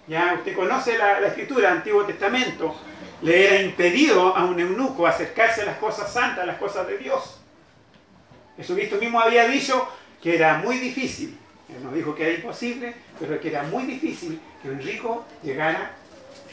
Ya 0.07 0.33
usted 0.33 0.55
conoce 0.55 0.97
la, 0.97 1.19
escritura, 1.27 1.69
el 1.69 1.77
Antiguo 1.77 2.03
Testamento, 2.05 2.75
le 3.21 3.47
era 3.47 3.61
impedido 3.61 4.35
a 4.35 4.45
un 4.45 4.59
eunuco 4.59 5.07
acercarse 5.07 5.61
a 5.61 5.65
las 5.65 5.77
cosas 5.77 6.11
santas, 6.11 6.39
a 6.39 6.45
las 6.45 6.57
cosas 6.57 6.87
de 6.87 6.97
Dios. 6.97 7.39
Jesucristo 8.57 8.97
mismo 8.97 9.19
había 9.19 9.47
dicho 9.47 9.87
que 10.21 10.35
era 10.35 10.57
muy 10.57 10.77
difícil, 10.77 11.37
él 11.69 11.83
nos 11.83 11.93
dijo 11.93 12.13
que 12.13 12.23
era 12.23 12.33
imposible, 12.33 12.93
pero 13.19 13.39
que 13.39 13.47
era 13.49 13.63
muy 13.63 13.83
difícil 13.83 14.41
que 14.61 14.69
un 14.69 14.81
rico 14.81 15.25
llegara 15.41 15.93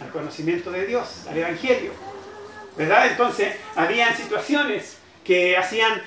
al 0.00 0.10
conocimiento 0.10 0.70
de 0.70 0.86
Dios, 0.86 1.26
al 1.28 1.36
Evangelio. 1.38 1.92
¿Verdad? 2.78 3.08
Entonces, 3.08 3.56
habían 3.74 4.16
situaciones 4.16 4.98
que 5.24 5.56
hacían 5.56 6.00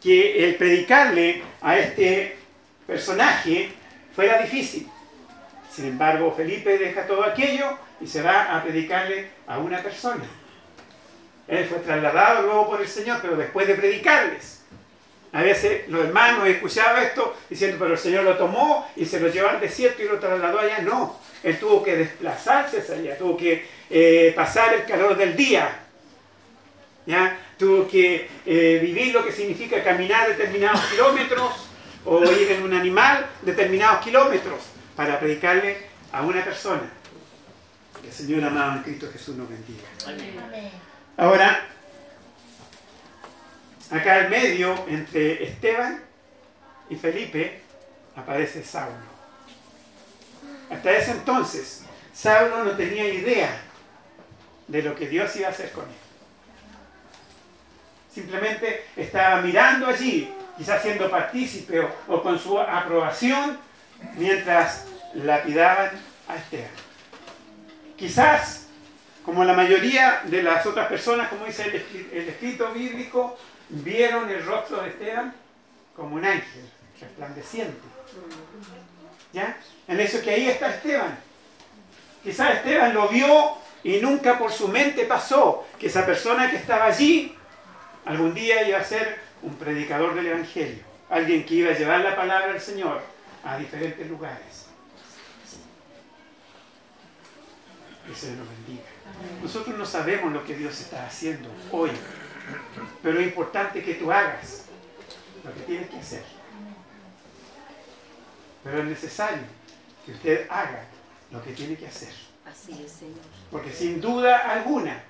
que 0.00 0.44
el 0.44 0.54
predicarle 0.54 1.42
a 1.60 1.76
este 1.76 2.36
personaje 2.86 3.72
fuera 4.14 4.40
difícil. 4.40 4.88
Sin 5.74 5.86
embargo, 5.86 6.32
Felipe 6.34 6.78
deja 6.78 7.08
todo 7.08 7.24
aquello 7.24 7.76
y 8.00 8.06
se 8.06 8.22
va 8.22 8.56
a 8.56 8.62
predicarle 8.62 9.30
a 9.48 9.58
una 9.58 9.82
persona. 9.82 10.22
Él 11.48 11.66
fue 11.66 11.78
trasladado 11.78 12.42
luego 12.42 12.70
por 12.70 12.80
el 12.80 12.88
Señor, 12.88 13.18
pero 13.20 13.36
después 13.36 13.66
de 13.66 13.74
predicarles. 13.74 14.62
A 15.32 15.42
veces 15.42 15.88
los 15.88 16.06
hermanos 16.06 16.46
escuchaban 16.46 17.02
esto 17.02 17.36
diciendo, 17.50 17.78
pero 17.80 17.92
el 17.92 17.98
Señor 17.98 18.22
lo 18.22 18.36
tomó 18.36 18.88
y 18.94 19.04
se 19.04 19.18
lo 19.18 19.26
llevó 19.28 19.48
al 19.48 19.60
desierto 19.60 20.02
y 20.02 20.08
lo 20.08 20.20
trasladó 20.20 20.60
allá. 20.60 20.78
No, 20.82 21.18
él 21.42 21.58
tuvo 21.58 21.82
que 21.82 21.96
desplazarse 21.96 22.84
allá, 22.94 23.18
tuvo 23.18 23.36
que 23.36 23.66
eh, 23.90 24.32
pasar 24.36 24.72
el 24.72 24.84
calor 24.84 25.16
del 25.16 25.36
día. 25.36 25.82
¿Ya? 27.06 27.38
Tuvo 27.58 27.88
que 27.88 28.28
eh, 28.44 28.78
vivir 28.82 29.14
lo 29.14 29.24
que 29.24 29.32
significa 29.32 29.82
caminar 29.82 30.28
determinados 30.28 30.80
kilómetros 30.90 31.52
o 32.04 32.22
ir 32.24 32.52
en 32.52 32.62
un 32.62 32.74
animal 32.74 33.26
determinados 33.42 34.04
kilómetros 34.04 34.60
para 34.94 35.18
predicarle 35.18 35.78
a 36.12 36.22
una 36.22 36.44
persona. 36.44 36.90
Que 38.00 38.08
el 38.08 38.12
Señor 38.12 38.44
amado 38.44 38.76
en 38.76 38.82
Cristo 38.82 39.08
Jesús 39.12 39.36
nos 39.36 39.48
bendiga. 39.48 39.82
Ahora, 41.16 41.66
acá 43.90 44.16
al 44.16 44.30
medio, 44.30 44.84
entre 44.88 45.44
Esteban 45.44 46.02
y 46.90 46.96
Felipe, 46.96 47.60
aparece 48.14 48.62
Saulo. 48.64 49.16
Hasta 50.70 50.96
ese 50.96 51.12
entonces, 51.12 51.84
Saulo 52.12 52.64
no 52.64 52.72
tenía 52.72 53.08
idea 53.08 53.62
de 54.68 54.82
lo 54.82 54.94
que 54.94 55.08
Dios 55.08 55.34
iba 55.36 55.48
a 55.48 55.50
hacer 55.50 55.70
con 55.72 55.84
él. 55.84 56.05
Simplemente 58.16 58.86
estaba 58.96 59.42
mirando 59.42 59.88
allí 59.88 60.32
quizás 60.56 60.80
siendo 60.80 61.10
partícipe 61.10 61.86
o, 62.08 62.22
con 62.22 62.38
su 62.38 62.58
aprobación, 62.58 63.58
mientras 64.16 64.86
lapidaban 65.12 65.90
a 66.26 66.36
Esteban. 66.36 66.70
Quizás, 67.94 68.68
como 69.22 69.44
la 69.44 69.52
mayoría 69.52 70.22
de 70.24 70.42
las 70.42 70.64
otras 70.64 70.88
personas, 70.88 71.28
como 71.28 71.44
dice 71.44 71.84
el, 72.10 72.26
escrito 72.26 72.72
bíblico, 72.72 73.36
vieron 73.68 74.30
el 74.30 74.42
rostro 74.46 74.80
de 74.80 74.88
Esteban 74.88 75.34
como 75.94 76.16
un 76.16 76.24
ángel 76.24 76.70
resplandeciente. 76.98 77.86
¿Ya? 79.34 79.58
En 79.88 80.00
eso 80.00 80.22
que 80.22 80.30
ahí 80.30 80.48
está 80.48 80.70
Esteban. 80.70 81.18
Quizás 82.24 82.54
Esteban 82.54 82.94
lo 82.94 83.10
vio 83.10 83.58
y 83.84 83.98
nunca 83.98 84.38
por 84.38 84.50
su 84.50 84.68
mente 84.68 85.04
pasó 85.04 85.66
que 85.78 85.88
esa 85.88 86.06
persona 86.06 86.50
que 86.50 86.56
estaba 86.56 86.86
allí 86.86 87.36
algún 88.06 88.32
día 88.32 88.66
iba 88.66 88.78
a 88.78 88.84
ser 88.84 89.18
un 89.42 89.54
predicador 89.56 90.14
del 90.14 90.28
Evangelio, 90.28 90.82
alguien 91.10 91.44
que 91.44 91.54
iba 91.54 91.72
a 91.72 91.74
llevar 91.76 92.00
la 92.00 92.16
palabra 92.16 92.52
del 92.52 92.60
Señor 92.60 93.02
a 93.44 93.58
diferentes 93.58 94.08
lugares. 94.08 94.66
Que 98.06 98.14
se 98.14 98.32
nos 98.32 98.48
bendiga. 98.48 98.86
Nosotros 99.42 99.76
no 99.76 99.84
sabemos 99.84 100.32
lo 100.32 100.44
que 100.44 100.54
Dios 100.54 100.80
está 100.80 101.04
haciendo 101.04 101.50
hoy, 101.72 101.90
pero 103.02 103.18
es 103.18 103.26
importante 103.26 103.82
que 103.82 103.94
tú 103.94 104.10
hagas 104.12 104.66
lo 105.44 105.52
que 105.52 105.60
tienes 105.60 105.90
que 105.90 105.98
hacer. 105.98 106.24
Pero 108.62 108.78
es 108.78 108.84
necesario 108.84 109.42
que 110.04 110.12
usted 110.12 110.46
haga 110.48 110.84
lo 111.32 111.42
que 111.42 111.52
tiene 111.52 111.76
que 111.76 111.88
hacer. 111.88 112.12
Así 112.44 112.80
es, 112.84 112.92
Señor. 112.92 113.18
Porque 113.50 113.72
sin 113.72 114.00
duda 114.00 114.38
alguna, 114.38 115.02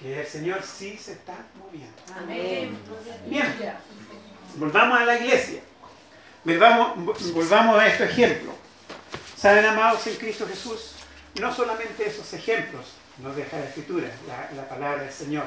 que 0.00 0.20
el 0.20 0.26
Señor 0.26 0.62
sí 0.62 0.98
se 1.00 1.12
está 1.12 1.34
moviendo. 1.58 1.94
Amén. 2.16 2.76
Bien, 3.26 3.46
volvamos 4.56 5.00
a 5.00 5.04
la 5.04 5.18
iglesia. 5.18 5.60
Volvamos, 6.44 7.32
volvamos 7.32 7.78
a 7.78 7.86
este 7.86 8.04
ejemplo. 8.04 8.52
¿Saben, 9.36 9.64
amados 9.64 10.06
en 10.06 10.16
Cristo 10.16 10.46
Jesús? 10.46 10.96
No 11.40 11.54
solamente 11.54 12.06
esos 12.06 12.32
ejemplos 12.32 12.94
nos 13.18 13.36
deja 13.36 13.58
la 13.58 13.66
Escritura, 13.66 14.08
la, 14.54 14.68
palabra 14.68 15.04
del 15.04 15.12
Señor. 15.12 15.44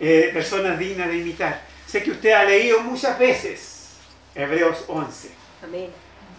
Eh, 0.00 0.30
personas 0.32 0.78
dignas 0.78 1.08
de 1.08 1.18
imitar. 1.18 1.62
Sé 1.86 2.02
que 2.02 2.12
usted 2.12 2.32
ha 2.32 2.44
leído 2.44 2.80
muchas 2.80 3.18
veces 3.18 3.90
Hebreos 4.34 4.84
11. 4.88 5.30
Amén. 5.62 5.90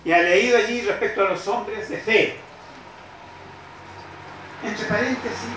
Y 0.06 0.12
ha 0.12 0.22
leído 0.22 0.58
allí 0.58 0.82
respecto 0.82 1.26
a 1.26 1.30
los 1.30 1.48
hombres 1.48 1.90
de 1.90 1.98
fe. 1.98 2.36
Entre 4.64 4.86
paréntesis, 4.86 5.50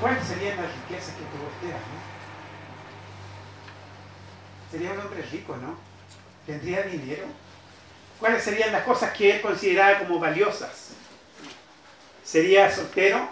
¿Cuáles 0.00 0.24
serían 0.24 0.56
las 0.56 0.66
riquezas 0.74 1.14
que 1.14 1.24
tuvo 1.24 1.48
Esteban? 1.54 1.82
Sería 4.70 4.92
un 4.92 5.00
hombre 5.00 5.22
rico, 5.22 5.56
¿no? 5.56 5.78
¿Tendría 6.44 6.82
dinero? 6.82 7.24
¿Cuáles 8.20 8.42
serían 8.42 8.72
las 8.72 8.84
cosas 8.84 9.12
que 9.12 9.36
él 9.36 9.40
consideraba 9.40 10.00
como 10.00 10.18
valiosas? 10.18 10.90
¿Sería 12.24 12.70
soltero? 12.70 13.28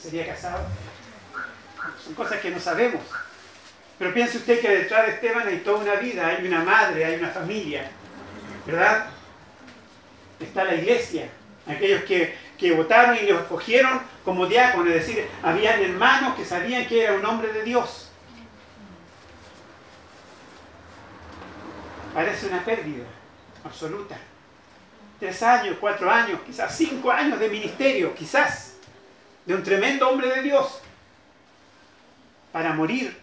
¿Sería 0.00 0.26
casado? 0.26 0.66
Son 2.04 2.14
cosas 2.14 2.40
que 2.40 2.50
no 2.50 2.60
sabemos. 2.60 3.02
Pero 3.98 4.12
piense 4.12 4.38
usted 4.38 4.60
que 4.60 4.68
detrás 4.68 5.06
de 5.06 5.12
Esteban 5.12 5.48
hay 5.48 5.58
toda 5.58 5.78
una 5.78 5.94
vida, 5.94 6.26
hay 6.26 6.46
una 6.46 6.62
madre, 6.62 7.04
hay 7.04 7.16
una 7.16 7.30
familia, 7.30 7.90
¿verdad? 8.66 9.06
Está 10.38 10.64
la 10.64 10.74
iglesia, 10.74 11.28
aquellos 11.66 12.04
que, 12.04 12.36
que 12.58 12.72
votaron 12.72 13.16
y 13.16 13.22
lo 13.22 13.40
escogieron 13.40 14.00
como 14.26 14.44
diácono, 14.46 14.90
es 14.90 15.06
decir, 15.06 15.24
habían 15.40 15.80
hermanos 15.80 16.34
que 16.34 16.44
sabían 16.44 16.84
que 16.88 17.04
era 17.04 17.14
un 17.14 17.24
hombre 17.24 17.52
de 17.52 17.62
Dios. 17.62 18.10
Parece 22.12 22.48
una 22.48 22.64
pérdida 22.64 23.04
absoluta. 23.64 24.18
Tres 25.20 25.40
años, 25.44 25.76
cuatro 25.80 26.10
años, 26.10 26.40
quizás 26.44 26.76
cinco 26.76 27.12
años 27.12 27.38
de 27.38 27.48
ministerio, 27.48 28.12
quizás, 28.16 28.74
de 29.44 29.54
un 29.54 29.62
tremendo 29.62 30.08
hombre 30.08 30.28
de 30.28 30.42
Dios, 30.42 30.80
para 32.50 32.72
morir 32.72 33.16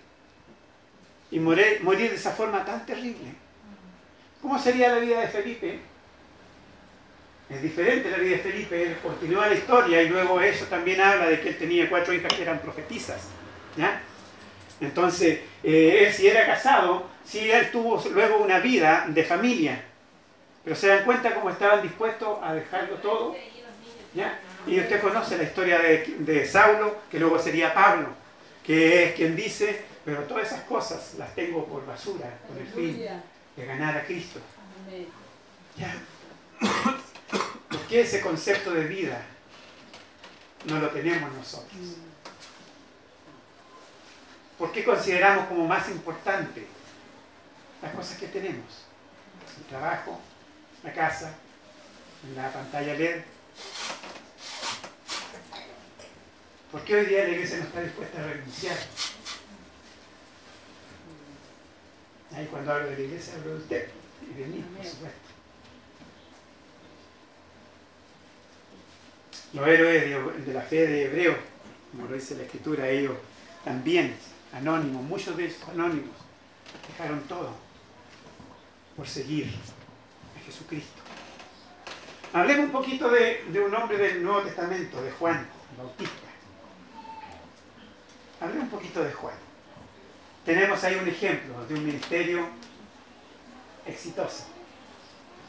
y 1.32 1.38
morir, 1.38 1.82
morir 1.84 2.12
de 2.12 2.16
esa 2.16 2.32
forma 2.32 2.64
tan 2.64 2.86
terrible. 2.86 3.36
¿Cómo 4.42 4.58
sería 4.58 4.96
la 4.96 5.00
vida 5.00 5.20
de 5.20 5.28
Felipe? 5.28 5.82
Es 7.50 7.62
diferente 7.62 8.10
la 8.10 8.18
vida 8.18 8.38
de 8.38 8.44
Felipe, 8.44 8.84
él 8.84 8.98
continúa 9.04 9.48
la 9.48 9.54
historia 9.54 10.02
y 10.02 10.10
luego 10.10 10.40
eso 10.40 10.66
también 10.66 11.02
habla 11.02 11.28
de 11.28 11.42
que 11.42 11.50
él 11.50 11.58
tenía 11.58 11.90
cuatro 11.90 12.14
hijas 12.14 12.34
que 12.34 12.42
eran 12.42 12.60
profetizas. 12.60 13.28
¿ya? 13.76 14.02
Entonces, 14.80 15.42
eh, 15.64 16.06
él 16.06 16.14
si 16.14 16.28
era 16.28 16.46
casado, 16.46 17.08
sí 17.26 17.52
él 17.52 17.70
tuvo 17.72 18.02
luego 18.12 18.38
una 18.38 18.60
vida 18.60 19.06
de 19.10 19.24
familia, 19.24 19.84
pero 20.64 20.76
se 20.76 20.88
dan 20.88 21.04
cuenta 21.04 21.36
cómo 21.36 21.50
estaban 21.50 21.82
dispuestos 21.82 22.40
a 22.42 22.54
dejarlo 22.54 22.96
todo. 22.98 23.36
¿ya? 24.14 24.40
Y 24.66 24.80
usted 24.80 25.02
conoce 25.02 25.38
la 25.38 25.44
historia 25.44 25.80
de, 25.80 26.16
de 26.20 26.48
Saulo, 26.48 27.02
que 27.12 27.20
luego 27.20 27.38
sería 27.38 27.74
Pablo, 27.74 28.08
que 28.66 29.04
es 29.04 29.16
quien 29.16 29.36
dice, 29.36 29.84
pero 30.06 30.22
todas 30.24 30.48
esas 30.48 30.62
cosas 30.62 31.16
las 31.18 31.36
tengo 31.36 31.66
por 31.66 31.86
basura, 31.86 32.40
con 32.48 32.58
el 32.58 32.68
fin 32.68 33.06
de 33.58 33.66
ganar 33.66 33.98
a 33.98 34.06
Cristo. 34.06 34.40
¿Ya? 35.78 35.94
Porque 37.84 38.00
ese 38.00 38.22
concepto 38.22 38.72
de 38.72 38.86
vida 38.86 39.22
no 40.68 40.80
lo 40.80 40.90
tenemos 40.92 41.34
nosotros. 41.34 41.82
¿Por 44.58 44.72
qué 44.72 44.86
consideramos 44.86 45.48
como 45.48 45.68
más 45.68 45.90
importante 45.90 46.66
las 47.82 47.94
cosas 47.94 48.18
que 48.18 48.28
tenemos? 48.28 48.86
El 49.58 49.66
trabajo, 49.66 50.18
la 50.82 50.94
casa, 50.94 51.36
la 52.34 52.54
pantalla 52.54 52.94
LED. 52.94 53.22
¿Por 56.72 56.86
qué 56.86 56.96
hoy 56.96 57.06
día 57.08 57.26
la 57.26 57.32
iglesia 57.32 57.58
no 57.58 57.64
está 57.66 57.82
dispuesta 57.82 58.22
a 58.22 58.28
renunciar? 58.28 58.78
Ahí 62.34 62.48
cuando 62.50 62.72
hablo 62.72 62.92
de 62.92 62.96
la 62.96 63.02
iglesia 63.02 63.34
hablo 63.36 63.56
de 63.56 63.58
usted 63.58 63.90
y 64.22 64.40
de 64.40 64.46
mí, 64.46 64.66
por 64.78 64.86
supuesto. 64.86 65.33
Los 69.54 69.68
héroes 69.68 70.46
de 70.46 70.54
la 70.54 70.62
fe 70.62 70.88
de 70.88 71.06
Hebreo, 71.06 71.36
como 71.92 72.08
lo 72.08 72.16
dice 72.16 72.36
la 72.36 72.44
escritura, 72.44 72.90
ellos 72.90 73.16
también, 73.64 74.16
anónimos, 74.52 75.04
muchos 75.04 75.38
de 75.38 75.46
estos 75.46 75.70
anónimos, 75.70 76.16
dejaron 76.88 77.22
todo 77.22 77.54
por 78.96 79.08
seguir 79.08 79.48
a 80.36 80.46
Jesucristo. 80.46 81.02
Hablemos 82.34 82.66
un 82.66 82.72
poquito 82.72 83.10
de, 83.12 83.44
un 83.64 83.76
hombre 83.76 83.98
del 83.98 84.24
Nuevo 84.24 84.42
Testamento, 84.42 85.02
de 85.04 85.12
Juan 85.12 85.48
Bautista. 85.78 86.14
Hablemos 88.42 88.64
un 88.64 88.70
poquito 88.72 89.04
de 89.04 89.14
Juan. 89.14 89.36
Tenemos 90.44 90.84
ahí 90.84 90.96
un 90.96 91.08
ejemplo 91.08 91.64
de 91.68 91.76
un 91.76 91.86
ministerio 91.86 92.48
exitoso. 93.86 94.46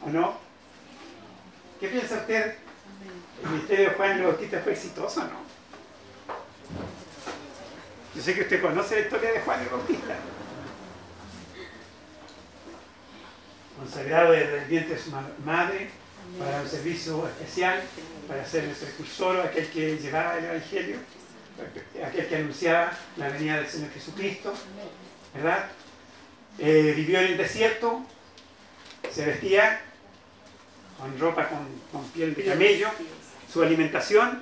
¿O 0.05 0.09
no? 0.09 0.37
¿Qué 1.79 1.87
piensa 1.87 2.17
usted? 2.17 2.55
¿El 3.43 3.49
ministerio 3.49 3.89
de 3.89 3.95
Juan 3.95 4.11
el 4.11 4.23
Bautista 4.23 4.59
fue 4.59 4.73
exitoso 4.73 5.21
no? 5.23 5.45
Yo 8.15 8.21
sé 8.21 8.33
que 8.33 8.41
usted 8.41 8.61
conoce 8.61 8.95
la 8.95 9.01
historia 9.01 9.31
de 9.33 9.41
Juan 9.41 9.61
el 9.61 9.69
Bautista. 9.69 10.15
Consagrado 13.77 14.31
desde 14.31 14.59
el 14.59 14.65
vientre 14.65 14.95
de 14.95 15.01
su 15.01 15.11
madre 15.11 15.89
para 16.39 16.61
un 16.61 16.67
servicio 16.67 17.27
especial, 17.27 17.81
para 18.27 18.45
ser 18.45 18.63
el 18.63 18.71
precursor, 18.71 19.41
aquel 19.41 19.67
que 19.67 19.97
llevaba 19.97 20.37
el 20.37 20.45
Evangelio, 20.45 20.97
aquel 22.05 22.27
que 22.27 22.35
anunciaba 22.35 22.91
la 23.17 23.29
venida 23.29 23.57
del 23.57 23.67
Señor 23.67 23.91
Jesucristo, 23.91 24.53
¿verdad? 25.33 25.69
Eh, 26.57 26.93
vivió 26.95 27.19
en 27.19 27.25
el 27.27 27.37
desierto, 27.37 28.01
se 29.11 29.25
vestía 29.25 29.81
con 30.99 31.19
ropa 31.19 31.49
con, 31.91 32.03
piel 32.09 32.33
de 32.35 32.45
camello, 32.45 32.89
su 33.51 33.61
alimentación 33.61 34.41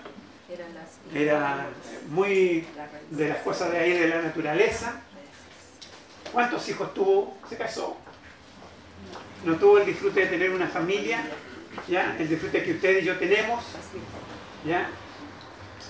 era 1.14 1.68
muy 2.10 2.66
de 3.10 3.30
las 3.30 3.38
cosas 3.40 3.72
de 3.72 3.80
ahí 3.80 3.94
de 3.94 4.08
la 4.08 4.22
naturaleza. 4.22 5.02
¿Cuántos 6.32 6.68
hijos 6.70 6.94
tuvo? 6.94 7.38
Se 7.50 7.58
casó. 7.58 7.98
No 9.46 9.56
tuvo 9.56 9.80
el 9.80 9.86
disfrute 9.86 10.22
de 10.22 10.28
tener 10.28 10.52
una 10.52 10.68
familia, 10.68 11.24
¿ya? 11.88 12.16
El 12.18 12.30
disfrute 12.30 12.64
que 12.64 12.74
usted 12.74 13.02
y 13.02 13.06
yo 13.06 13.18
tenemos, 13.18 13.64
¿ya? 14.66 14.90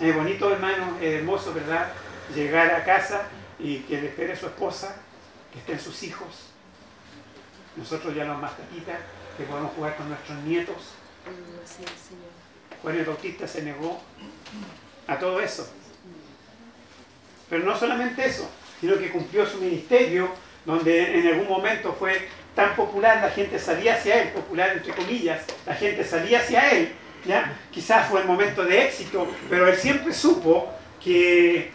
Es 0.01 0.15
bonito, 0.15 0.51
hermano, 0.51 0.97
es 0.99 1.19
hermoso, 1.19 1.53
¿verdad? 1.53 1.91
Llegar 2.35 2.71
a 2.73 2.83
casa 2.83 3.27
y 3.59 3.79
que 3.79 4.01
le 4.01 4.07
espere 4.07 4.35
su 4.35 4.47
esposa, 4.47 4.95
que 5.51 5.59
estén 5.59 5.79
sus 5.79 6.01
hijos. 6.03 6.49
Nosotros 7.75 8.15
ya 8.15 8.25
los 8.25 8.39
más 8.39 8.57
taquitas, 8.57 8.97
que 9.37 9.43
podemos 9.43 9.71
jugar 9.73 9.95
con 9.95 10.09
nuestros 10.09 10.37
nietos. 10.43 10.93
Juan 12.81 12.95
el 12.97 13.05
Bautista 13.05 13.47
se 13.47 13.63
negó 13.63 14.01
a 15.07 15.17
todo 15.17 15.39
eso. 15.39 15.67
Pero 17.49 17.65
no 17.65 17.77
solamente 17.77 18.25
eso, 18.25 18.49
sino 18.79 18.97
que 18.97 19.11
cumplió 19.11 19.45
su 19.45 19.57
ministerio, 19.59 20.29
donde 20.65 21.19
en 21.19 21.27
algún 21.27 21.47
momento 21.47 21.95
fue 21.97 22.27
tan 22.55 22.75
popular, 22.75 23.21
la 23.21 23.29
gente 23.29 23.57
salía 23.59 23.95
hacia 23.95 24.21
él, 24.21 24.29
popular 24.29 24.73
entre 24.77 24.93
comillas, 24.93 25.43
la 25.65 25.73
gente 25.73 26.03
salía 26.03 26.39
hacia 26.39 26.71
él, 26.71 26.93
¿ya? 27.25 27.57
Quizás 27.71 28.07
fue 28.09 28.21
el 28.21 28.27
momento 28.27 28.63
de 28.63 28.85
éxito, 28.85 29.27
pero 29.49 29.67
él 29.67 29.75
siempre 29.77 30.13
supo 30.13 30.71
que 31.03 31.71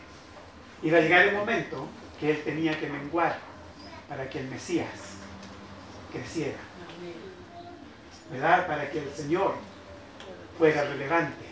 iba 0.83 0.99
a 0.99 1.01
llegar 1.01 1.27
el 1.27 1.35
momento 1.35 1.89
que 2.21 2.31
él 2.31 2.43
tenía 2.45 2.79
que 2.79 2.89
menguar 2.89 3.39
para 4.09 4.29
que 4.29 4.41
el 4.41 4.49
Mesías 4.49 4.87
creciera. 6.13 6.68
¿Verdad? 8.31 8.67
Para 8.67 8.91
que 8.91 8.99
el 8.99 9.11
Señor 9.15 9.55
fuera 10.59 10.85
relevante, 10.85 11.45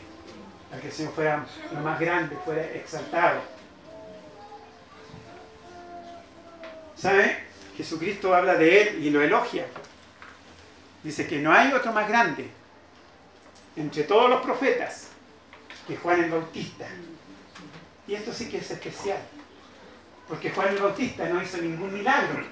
para 0.69 0.83
que 0.83 0.89
el 0.89 0.93
Señor 0.93 1.13
fuera 1.13 1.47
lo 1.73 1.81
más 1.81 1.99
grande, 1.99 2.37
fuera 2.45 2.63
exaltado. 2.63 3.41
¿Sabe? 6.97 7.45
Jesucristo 7.77 8.35
habla 8.35 8.55
de 8.55 8.83
él 8.83 9.05
y 9.05 9.11
lo 9.11 9.23
elogia. 9.23 9.67
Dice 11.03 11.27
que 11.27 11.39
no 11.39 11.53
hay 11.53 11.73
otro 11.73 11.93
más 11.93 12.09
grande 12.09 12.51
entre 13.77 14.05
todos 14.05 14.31
los 14.31 14.43
profetas 14.43 15.09
que 15.87 15.97
Juan 15.97 16.25
el 16.25 16.31
Bautista. 16.31 16.87
Y 18.09 18.15
esto 18.15 18.33
sí 18.33 18.49
que 18.49 18.59
es 18.59 18.71
especial. 18.71 19.19
Porque 20.29 20.51
Juan 20.51 20.69
el 20.69 20.79
Bautista 20.79 21.29
no 21.29 21.43
hizo 21.43 21.59
ningún 21.59 21.93
milagro. 21.93 22.45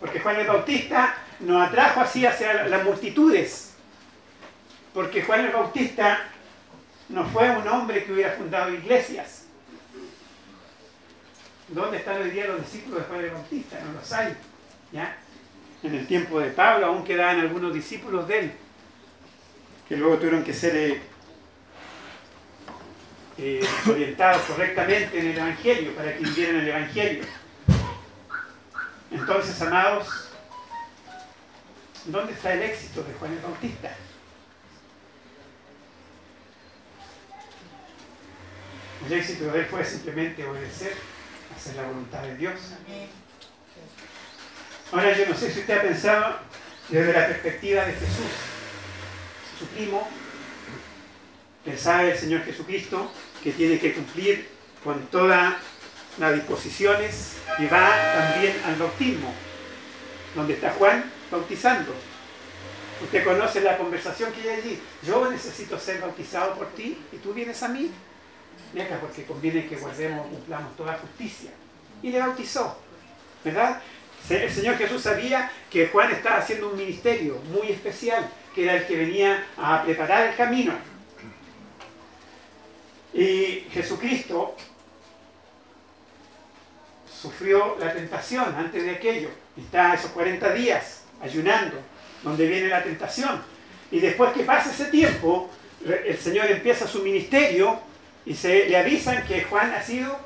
Porque 0.00 0.20
Juan 0.20 0.36
el 0.36 0.46
Bautista 0.46 1.16
no 1.44 1.62
atrajo 1.62 2.00
así 2.00 2.26
hacia 2.26 2.68
las 2.68 2.84
multitudes. 2.84 3.74
Porque 4.92 5.22
Juan 5.22 5.46
el 5.46 5.52
Bautista 5.52 6.20
no 7.08 7.24
fue 7.26 7.50
un 7.50 7.66
hombre 7.68 8.04
que 8.04 8.12
hubiera 8.12 8.32
fundado 8.32 8.72
iglesias. 8.72 9.46
¿Dónde 11.68 11.98
están 11.98 12.22
hoy 12.22 12.30
día 12.30 12.46
los 12.46 12.60
discípulos 12.60 13.00
de 13.00 13.04
Juan 13.06 13.24
el 13.24 13.30
Bautista? 13.30 13.80
No 13.80 13.92
los 13.92 14.12
hay. 14.12 14.36
¿ya? 14.92 15.16
En 15.82 15.94
el 15.94 16.06
tiempo 16.06 16.40
de 16.40 16.50
Pablo 16.50 16.86
aún 16.86 17.04
quedaban 17.04 17.40
algunos 17.40 17.74
discípulos 17.74 18.26
de 18.28 18.38
él, 18.38 18.52
que 19.88 19.96
luego 19.96 20.16
tuvieron 20.16 20.42
que 20.42 20.54
ser 20.54 20.74
eh, 20.76 21.02
eh, 23.36 23.66
orientados 23.90 24.42
correctamente 24.42 25.18
en 25.18 25.30
el 25.30 25.38
Evangelio, 25.38 25.94
para 25.94 26.16
que 26.16 26.24
vivieran 26.24 26.56
el 26.56 26.68
Evangelio. 26.68 27.24
Entonces, 29.10 29.60
amados, 29.60 30.23
¿dónde 32.06 32.32
está 32.32 32.52
el 32.52 32.62
éxito 32.62 33.02
de 33.02 33.12
Juan 33.14 33.32
el 33.32 33.38
Bautista? 33.40 33.94
El 39.06 39.12
éxito 39.12 39.52
de 39.52 39.60
él 39.60 39.66
fue 39.66 39.84
simplemente 39.84 40.44
obedecer 40.44 40.94
hacer 41.54 41.76
la 41.76 41.82
voluntad 41.84 42.22
de 42.22 42.36
Dios. 42.36 42.54
Ahora 44.92 45.16
yo 45.16 45.26
no 45.26 45.34
sé 45.34 45.52
si 45.52 45.60
usted 45.60 45.78
ha 45.78 45.82
pensado 45.82 46.36
desde 46.88 47.12
la 47.12 47.26
perspectiva 47.26 47.84
de 47.84 47.92
Jesús, 47.92 48.32
su 49.58 49.66
primo, 49.68 50.08
que 51.64 51.76
sabe 51.76 52.12
el 52.12 52.18
Señor 52.18 52.44
Jesucristo 52.44 53.10
que 53.42 53.52
tiene 53.52 53.78
que 53.78 53.94
cumplir 53.94 54.48
con 54.82 55.06
todas 55.06 55.54
las 56.18 56.34
disposiciones 56.34 57.36
y 57.58 57.66
va 57.66 57.90
también 58.14 58.56
al 58.66 58.76
bautismo, 58.76 59.34
donde 60.34 60.54
está 60.54 60.70
Juan 60.72 61.13
bautizando. 61.34 61.92
Usted 63.02 63.24
conoce 63.24 63.60
la 63.60 63.76
conversación 63.76 64.32
que 64.32 64.48
hay 64.48 64.60
allí. 64.60 64.82
Yo 65.02 65.30
necesito 65.30 65.78
ser 65.78 66.00
bautizado 66.00 66.54
por 66.54 66.68
ti 66.68 66.98
y 67.12 67.16
tú 67.16 67.34
vienes 67.34 67.62
a 67.62 67.68
mí 67.68 67.90
porque 69.00 69.24
conviene 69.24 69.66
que 69.66 69.76
guardemos, 69.76 70.26
cumplamos 70.28 70.76
toda 70.76 70.94
justicia. 70.98 71.50
Y 72.02 72.10
le 72.10 72.18
bautizó, 72.18 72.76
¿verdad? 73.44 73.80
El 74.28 74.50
Señor 74.50 74.76
Jesús 74.76 75.02
sabía 75.02 75.50
que 75.70 75.88
Juan 75.88 76.10
estaba 76.10 76.38
haciendo 76.38 76.70
un 76.70 76.76
ministerio 76.76 77.38
muy 77.52 77.68
especial, 77.70 78.28
que 78.54 78.64
era 78.64 78.74
el 78.74 78.86
que 78.86 78.96
venía 78.96 79.46
a 79.56 79.82
preparar 79.84 80.28
el 80.28 80.36
camino. 80.36 80.72
Y 83.12 83.66
Jesucristo 83.70 84.56
sufrió 87.22 87.76
la 87.78 87.92
tentación 87.92 88.54
antes 88.56 88.82
de 88.82 88.90
aquello. 88.90 89.28
Está 89.56 89.94
esos 89.94 90.10
40 90.10 90.52
días 90.52 91.03
ayunando, 91.22 91.76
donde 92.22 92.46
viene 92.46 92.68
la 92.68 92.82
tentación. 92.82 93.42
Y 93.90 94.00
después 94.00 94.32
que 94.32 94.44
pasa 94.44 94.70
ese 94.70 94.86
tiempo, 94.86 95.50
el 95.84 96.18
Señor 96.18 96.50
empieza 96.50 96.86
su 96.88 97.02
ministerio 97.02 97.78
y 98.26 98.34
se 98.34 98.68
le 98.68 98.76
avisan 98.76 99.24
que 99.26 99.44
Juan 99.44 99.72
ha 99.72 99.82
sido 99.82 100.18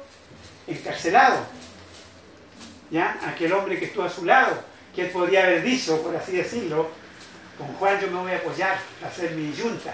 encarcelado. 0.66 1.44
¿Ya? 2.90 3.18
Aquel 3.26 3.52
hombre 3.52 3.78
que 3.78 3.86
estuvo 3.86 4.04
a 4.04 4.10
su 4.10 4.24
lado, 4.24 4.62
que 4.94 5.02
él 5.02 5.10
podría 5.10 5.44
haber 5.44 5.62
dicho, 5.62 6.00
por 6.02 6.16
así 6.16 6.32
decirlo, 6.32 6.88
con 7.58 7.66
Juan 7.74 8.00
yo 8.00 8.06
me 8.06 8.20
voy 8.20 8.32
a 8.32 8.36
apoyar, 8.36 8.78
va 9.02 9.08
a 9.08 9.12
ser 9.12 9.32
mi 9.32 9.52
yunta, 9.52 9.92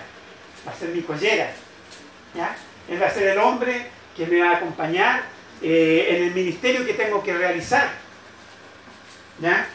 va 0.66 0.72
a 0.72 0.74
ser 0.74 0.90
mi 0.90 1.02
collera. 1.02 1.50
¿Ya? 2.34 2.56
Él 2.88 3.00
va 3.00 3.06
a 3.06 3.10
ser 3.10 3.28
el 3.28 3.38
hombre 3.38 3.86
que 4.16 4.26
me 4.26 4.40
va 4.40 4.50
a 4.50 4.56
acompañar 4.56 5.22
eh, 5.62 6.06
en 6.10 6.22
el 6.24 6.34
ministerio 6.34 6.84
que 6.84 6.94
tengo 6.94 7.22
que 7.22 7.32
realizar. 7.32 7.90
¿Ya? 9.40 9.66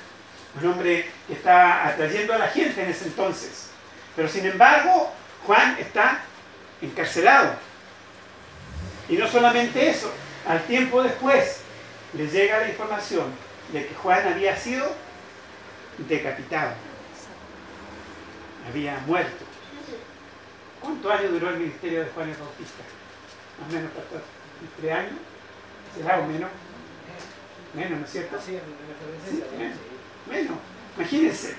Un 0.55 0.67
hombre 0.71 1.09
que 1.27 1.33
está 1.33 1.87
atrayendo 1.87 2.33
a 2.33 2.39
la 2.39 2.47
gente 2.47 2.81
en 2.83 2.89
ese 2.89 3.05
entonces. 3.05 3.69
Pero 4.15 4.27
sin 4.27 4.45
embargo, 4.45 5.13
Juan 5.45 5.77
está 5.79 6.21
encarcelado. 6.81 7.53
Y 9.07 9.15
no 9.17 9.27
solamente 9.27 9.89
eso, 9.89 10.11
Al 10.47 10.63
tiempo 10.63 11.03
después 11.03 11.61
le 12.13 12.27
llega 12.27 12.61
la 12.61 12.69
información 12.69 13.25
de 13.71 13.85
que 13.85 13.93
Juan 13.93 14.27
había 14.27 14.57
sido 14.57 14.89
decapitado, 16.07 16.71
había 18.67 18.97
muerto. 19.05 19.45
¿Cuántos 20.81 21.11
años 21.11 21.31
duró 21.33 21.49
el 21.49 21.57
ministerio 21.57 22.03
de 22.03 22.09
Juan 22.11 22.29
el 22.29 22.37
Bautista? 22.37 22.83
Más 23.59 23.69
o 23.69 23.73
menos, 23.73 23.91
pastor. 23.91 24.21
¿Tres 24.79 24.93
años? 24.93 25.13
¿Será 25.95 26.19
o 26.19 26.25
menos? 26.25 26.49
Menos, 27.73 27.99
¿no 27.99 28.05
es 28.05 28.11
cierto? 28.11 28.39
Sí, 28.43 28.59
menos. 30.29 30.57
Imagínense, 30.97 31.55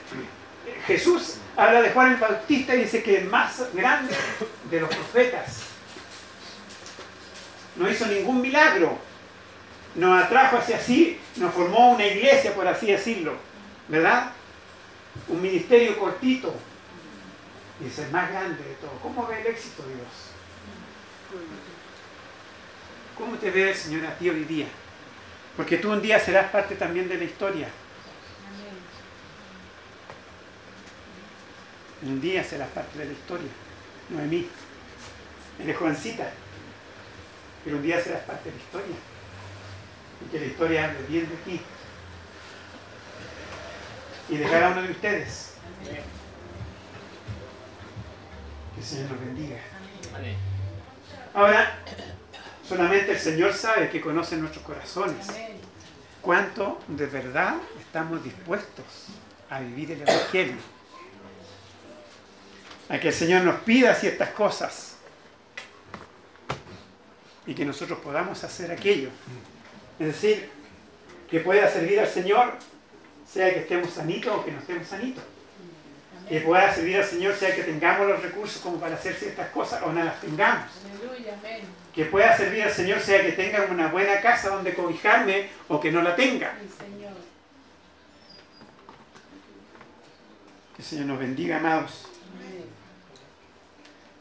Jesús 0.87 1.37
habla 1.56 1.83
de 1.83 1.90
Juan 1.90 2.12
el 2.12 2.18
Bautista 2.18 2.74
y 2.74 2.83
dice 2.83 3.02
que 3.02 3.18
el 3.18 3.28
más 3.28 3.72
grande 3.72 4.14
de 4.70 4.80
los 4.80 4.94
profetas. 4.94 5.62
No 7.76 7.88
hizo 7.88 8.06
ningún 8.06 8.40
milagro. 8.40 8.98
Nos 9.94 10.22
atrajo 10.22 10.59
hacia 10.59 10.78
sí, 10.78 11.18
nos 11.37 11.52
formó 11.52 11.92
una 11.92 12.06
iglesia, 12.06 12.54
por 12.54 12.66
así 12.66 12.87
decirlo. 12.87 13.35
¿Verdad? 13.88 14.33
Un 15.28 15.42
ministerio 15.42 15.98
cortito. 15.98 16.54
Y 17.83 17.88
es 17.88 17.98
el 17.98 18.11
más 18.11 18.30
grande 18.30 18.62
de 18.62 18.74
todo. 18.74 18.92
¿Cómo 19.02 19.26
ve 19.26 19.40
el 19.40 19.46
éxito 19.48 19.83
Dios? 19.87 20.09
¿Cómo 23.16 23.37
te 23.37 23.50
ve 23.50 23.70
el 23.70 23.74
Señor 23.76 24.06
a 24.06 24.16
ti 24.16 24.28
hoy 24.28 24.44
día? 24.44 24.66
Porque 25.56 25.78
tú 25.78 25.92
un 25.92 26.02
día 26.02 26.20
serás 26.20 26.50
parte 26.50 26.74
también 26.74 27.09
de 27.09 27.16
la 27.16 27.24
historia. 27.24 27.68
Un 32.03 32.21
día 32.21 32.43
serás 32.43 32.69
parte 32.71 32.99
de 32.99 33.05
la 33.07 33.13
historia. 33.13 33.51
No 34.09 34.21
de 34.21 34.27
mí. 34.27 34.49
Eres 35.59 35.77
jovencita. 35.77 36.31
Pero 37.65 37.77
un 37.77 37.83
día 37.83 38.03
serás 38.03 38.23
parte 38.23 38.51
de 38.51 38.57
la 38.57 38.63
historia. 38.63 38.97
Y 40.25 40.31
que 40.31 40.41
la 40.41 40.47
historia 40.47 40.85
hable 40.87 41.03
bien 41.09 41.29
de 41.29 41.37
ti. 41.37 41.61
Y 44.31 44.37
de 44.37 44.45
cada 44.45 44.71
uno 44.71 44.83
de 44.83 44.91
ustedes. 44.93 45.55
Que 48.75 48.81
el 48.81 48.87
Señor 48.87 49.11
nos 49.11 49.21
bendiga. 49.21 49.57
Ahora, 51.35 51.79
solamente 52.67 53.13
el 53.13 53.19
Señor 53.19 53.53
sabe 53.53 53.91
que 53.91 54.01
conoce 54.01 54.37
nuestros 54.37 54.65
corazones. 54.65 55.27
¿Cuánto 56.23 56.81
de 56.89 57.07
verdad 57.07 57.57
estamos 57.79 58.25
dispuestos 58.25 58.85
a 59.51 59.61
vivir 59.61 59.93
el 59.93 60.03
Evangelio? 60.03 60.57
A 62.90 62.98
que 62.98 63.09
el 63.09 63.14
Señor 63.14 63.44
nos 63.44 63.61
pida 63.61 63.94
ciertas 63.94 64.31
cosas 64.31 64.96
y 67.46 67.55
que 67.55 67.64
nosotros 67.64 68.00
podamos 68.00 68.42
hacer 68.42 68.72
aquello. 68.72 69.11
Es 70.00 70.07
decir, 70.07 70.50
que 71.31 71.38
pueda 71.38 71.70
servir 71.70 72.00
al 72.00 72.09
Señor, 72.09 72.55
sea 73.33 73.55
que 73.55 73.61
estemos 73.61 73.90
sanitos 73.90 74.37
o 74.37 74.44
que 74.44 74.50
no 74.50 74.59
estemos 74.59 74.88
sanitos. 74.88 75.22
Que 76.29 76.40
pueda 76.40 76.74
servir 76.74 76.96
al 76.96 77.05
Señor, 77.05 77.35
sea 77.35 77.55
que 77.55 77.62
tengamos 77.62 78.09
los 78.09 78.22
recursos 78.22 78.61
como 78.61 78.81
para 78.81 78.96
hacer 78.96 79.14
ciertas 79.14 79.50
cosas 79.50 79.83
o 79.85 79.92
no 79.92 80.03
las 80.03 80.20
tengamos. 80.20 80.66
Que 81.94 82.05
pueda 82.07 82.37
servir 82.37 82.64
al 82.64 82.72
Señor, 82.72 83.00
sea 83.00 83.24
que 83.24 83.33
tenga 83.33 83.66
una 83.70 83.88
buena 83.88 84.20
casa 84.20 84.50
donde 84.50 84.74
cobijarme 84.74 85.48
o 85.68 85.81
que 85.81 85.92
no 85.92 86.03
la 86.03 86.16
tenga. 86.16 86.55
Que 90.74 90.83
el 90.83 90.85
Señor 90.85 91.07
nos 91.07 91.18
bendiga, 91.20 91.59
amados. 91.59 92.11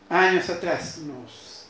Años 0.10 0.50
atrás, 0.50 1.00
unos, 1.04 1.68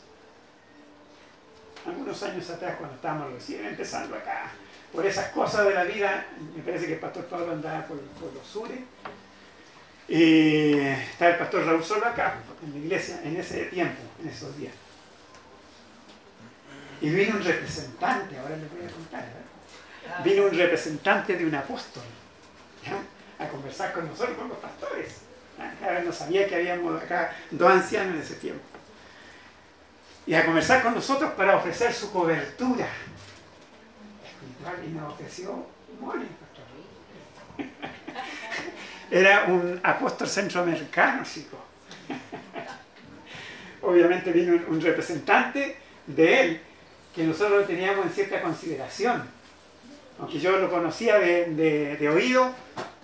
algunos 1.86 2.24
años 2.24 2.50
atrás, 2.50 2.76
cuando 2.78 2.96
estábamos 2.96 3.34
recién 3.34 3.66
empezando 3.66 4.16
acá, 4.16 4.52
por 4.94 5.06
esas 5.06 5.30
cosas 5.32 5.66
de 5.66 5.74
la 5.74 5.84
vida, 5.84 6.26
me 6.56 6.64
parece 6.64 6.88
que 6.88 6.94
el 6.94 7.00
pastor 7.00 7.26
Pablo 7.26 7.52
andaba 7.52 7.86
por, 7.86 7.98
los 7.98 8.48
sures, 8.48 8.80
y 10.08 10.74
estaba 10.78 11.32
el 11.32 11.38
pastor 11.38 11.66
Raúl 11.66 11.84
solo 11.84 12.06
acá, 12.06 12.38
en 12.64 12.72
la 12.72 12.78
iglesia, 12.80 13.22
en 13.24 13.36
ese 13.36 13.66
tiempo, 13.66 14.02
en 14.22 14.30
esos 14.30 14.58
días. 14.58 14.74
Y 17.02 17.10
vino 17.10 17.36
un 17.36 17.44
representante, 17.44 18.38
ahora 18.38 18.56
les 18.56 18.72
voy 18.72 18.86
a 18.86 18.90
contar, 18.90 19.22
¿verdad? 19.22 20.24
vino 20.24 20.46
un 20.46 20.58
representante 20.58 21.36
de 21.36 21.46
un 21.46 21.56
apóstol 21.56 22.04
¿ya? 22.84 23.44
a 23.44 23.48
conversar 23.50 23.94
con 23.94 24.08
nosotros, 24.08 24.38
con 24.38 24.50
los 24.50 24.58
pastores. 24.58 25.29
No 26.06 26.12
sabía 26.14 26.48
que 26.48 26.56
habíamos 26.56 27.02
acá 27.02 27.32
dos 27.52 27.70
ancianos 27.72 28.16
en 28.16 28.22
ese 28.22 28.36
tiempo. 28.36 28.62
Y 30.26 30.34
a 30.34 30.46
conversar 30.46 30.84
con 30.84 30.94
nosotros 30.94 31.32
para 31.34 31.58
ofrecer 31.58 31.94
su 31.94 32.12
cobertura 32.12 32.88
espiritual 34.26 34.76
y 34.86 34.90
nos 34.90 35.14
ofreció 35.14 35.66
money. 36.00 36.28
Era 39.12 39.46
un 39.46 39.80
apóstol 39.84 40.28
centroamericano, 40.28 41.24
chico. 41.24 41.58
Obviamente 43.82 44.32
vino 44.32 44.62
un- 44.68 44.82
representante 44.82 45.78
de 46.06 46.42
él 46.42 46.62
que 47.16 47.24
nosotros 47.24 47.62
lo 47.62 47.66
teníamos 47.66 48.06
en 48.06 48.12
cierta 48.12 48.42
consideración. 48.42 49.28
Aunque 50.20 50.40
yo 50.40 50.58
lo 50.58 50.70
conocía 50.70 51.18
de- 51.18 51.98
de 51.98 52.10
oído, 52.10 52.54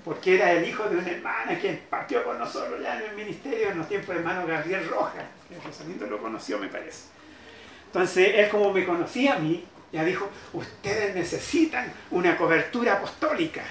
porque 0.06 0.36
era 0.36 0.52
el 0.52 0.68
hijo 0.68 0.88
de 0.88 0.98
una 0.98 1.10
hermana 1.10 1.60
que 1.60 1.74
partió 1.90 2.24
con 2.24 2.38
nosotros 2.38 2.80
ya 2.82 2.96
en 2.96 3.10
el 3.10 3.16
ministerio 3.16 3.72
en 3.72 3.80
los 3.80 3.90
tiempos 3.90 4.10
de 4.10 4.22
hermano 4.22 4.46
Gabriel 4.46 4.88
Rojas, 4.88 5.26
que 5.50 5.60
Rosalindo 5.60 6.06
lo 6.06 6.20
conoció, 6.20 6.60
me 6.60 6.68
parece. 6.68 7.06
Entonces, 7.88 8.34
él 8.36 8.50
como 8.50 8.72
me 8.72 8.86
conocía 8.86 9.34
a 9.34 9.40
mí, 9.40 9.66
ya 9.92 10.04
dijo, 10.04 10.30
ustedes 10.54 11.16
necesitan 11.16 11.92
una 12.12 12.38
cobertura 12.38 12.94
apostólica. 12.94 13.64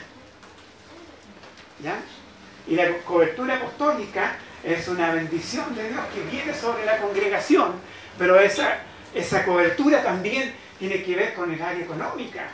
¿Ya? 1.80 1.98
Y 2.66 2.74
la 2.74 2.90
cobertura 3.04 3.56
apostólica 3.56 4.36
es 4.64 4.88
una 4.88 5.12
bendición 5.12 5.72
de 5.76 5.88
Dios 5.88 6.00
que 6.12 6.22
viene 6.34 6.52
sobre 6.52 6.84
la 6.84 6.98
congregación, 6.98 7.74
pero 8.18 8.40
esa, 8.40 8.78
esa 9.14 9.44
cobertura 9.44 10.02
también 10.02 10.52
tiene 10.80 11.00
que 11.04 11.14
ver 11.14 11.34
con 11.34 11.52
el 11.52 11.62
área 11.62 11.84
económica. 11.84 12.48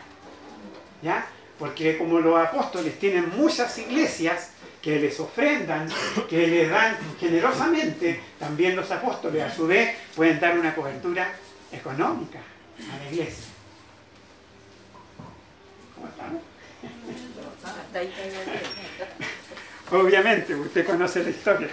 ¿Ya? 1.00 1.24
Porque 1.60 1.98
como 1.98 2.18
los 2.20 2.40
apóstoles 2.40 2.98
tienen 2.98 3.36
muchas 3.36 3.76
iglesias 3.76 4.52
que 4.80 4.98
les 4.98 5.20
ofrendan, 5.20 5.86
que 6.28 6.46
les 6.46 6.70
dan 6.70 6.96
generosamente, 7.20 8.18
también 8.38 8.74
los 8.74 8.90
apóstoles 8.90 9.42
a 9.42 9.54
su 9.54 9.66
vez 9.66 9.94
pueden 10.16 10.40
dar 10.40 10.58
una 10.58 10.74
cobertura 10.74 11.30
económica 11.70 12.38
a 12.38 12.96
la 12.96 13.10
iglesia. 13.12 13.44
¿Cómo 15.94 16.08
estamos? 16.08 16.42
Obviamente, 19.92 20.54
usted 20.54 20.86
conoce 20.86 21.22
la 21.24 21.30
historia. 21.30 21.68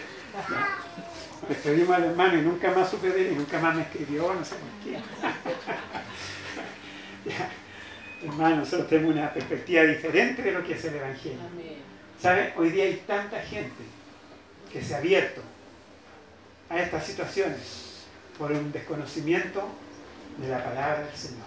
Le 1.48 1.56
pedimos 1.56 1.96
al 1.96 2.04
hermano 2.04 2.38
y 2.38 2.42
nunca 2.42 2.72
más 2.72 2.90
supe 2.90 3.10
de 3.10 3.32
y 3.32 3.36
nunca 3.36 3.58
más 3.60 3.74
me 3.74 3.84
escribió, 3.84 4.34
no 4.34 4.44
sé 4.44 4.56
por 4.56 4.70
qué. 4.84 5.00
Hermano, 8.24 8.58
nosotros 8.58 8.90
tenemos 8.90 9.14
una 9.16 9.32
perspectiva 9.34 9.84
diferente 9.84 10.42
de 10.42 10.52
lo 10.52 10.64
que 10.64 10.74
es 10.74 10.84
el 10.86 10.96
Evangelio. 10.96 11.40
¿Sabe? 12.20 12.54
Hoy 12.58 12.72
día 12.72 12.86
hay 12.86 13.04
tanta 13.06 13.40
gente 13.42 13.84
que 14.72 14.82
se 14.82 14.96
ha 14.96 14.98
abierto 14.98 15.42
a 16.70 16.80
estas 16.80 17.06
situaciones 17.06 18.06
por 18.38 18.52
un 18.52 18.72
desconocimiento 18.72 19.68
de 20.38 20.48
la 20.48 20.64
palabra 20.64 21.00
del 21.06 21.16
Señor. 21.16 21.46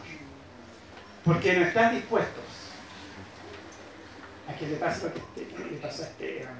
Porque 1.24 1.54
no 1.58 1.64
están 1.66 1.94
dispuestos 1.94 2.44
a 4.48 4.54
que 4.54 4.66
le 4.68 4.76
pase 4.76 5.04
lo 5.06 5.12
que 5.12 5.18
este- 5.20 5.64
le 5.70 5.76
pasó 5.78 6.02
a 6.04 6.06
Esteban. 6.06 6.54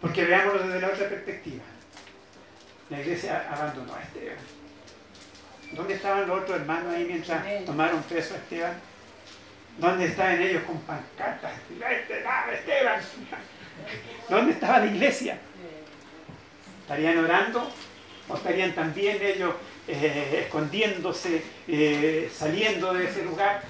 Porque 0.00 0.24
veámoslo 0.24 0.66
desde 0.66 0.80
la 0.80 0.88
otra 0.88 1.08
perspectiva. 1.08 1.62
La 2.90 3.00
iglesia 3.00 3.48
abandonó 3.50 3.94
a 3.94 4.02
Esteban. 4.02 4.36
¿Dónde 5.72 5.94
estaban 5.94 6.26
los 6.26 6.42
otros 6.42 6.60
hermanos 6.60 6.94
ahí 6.94 7.04
mientras 7.04 7.64
tomaron 7.64 8.02
preso 8.02 8.34
a 8.34 8.38
Esteban? 8.38 8.80
¿Dónde 9.78 10.06
estaban 10.06 10.42
ellos 10.42 10.62
con 10.64 10.78
pancartas? 10.80 11.52
¡Este, 11.70 12.18
Esteban! 12.54 13.00
¿Dónde 14.28 14.52
estaba 14.52 14.80
la 14.80 14.86
iglesia? 14.86 15.38
¿Estarían 16.82 17.18
orando? 17.18 17.70
¿O 18.28 18.36
estarían 18.36 18.74
también 18.74 19.18
ellos 19.22 19.54
eh, 19.86 20.42
escondiéndose, 20.44 21.42
eh, 21.68 22.30
saliendo 22.34 22.92
de 22.92 23.08
ese 23.08 23.24
lugar? 23.24 23.62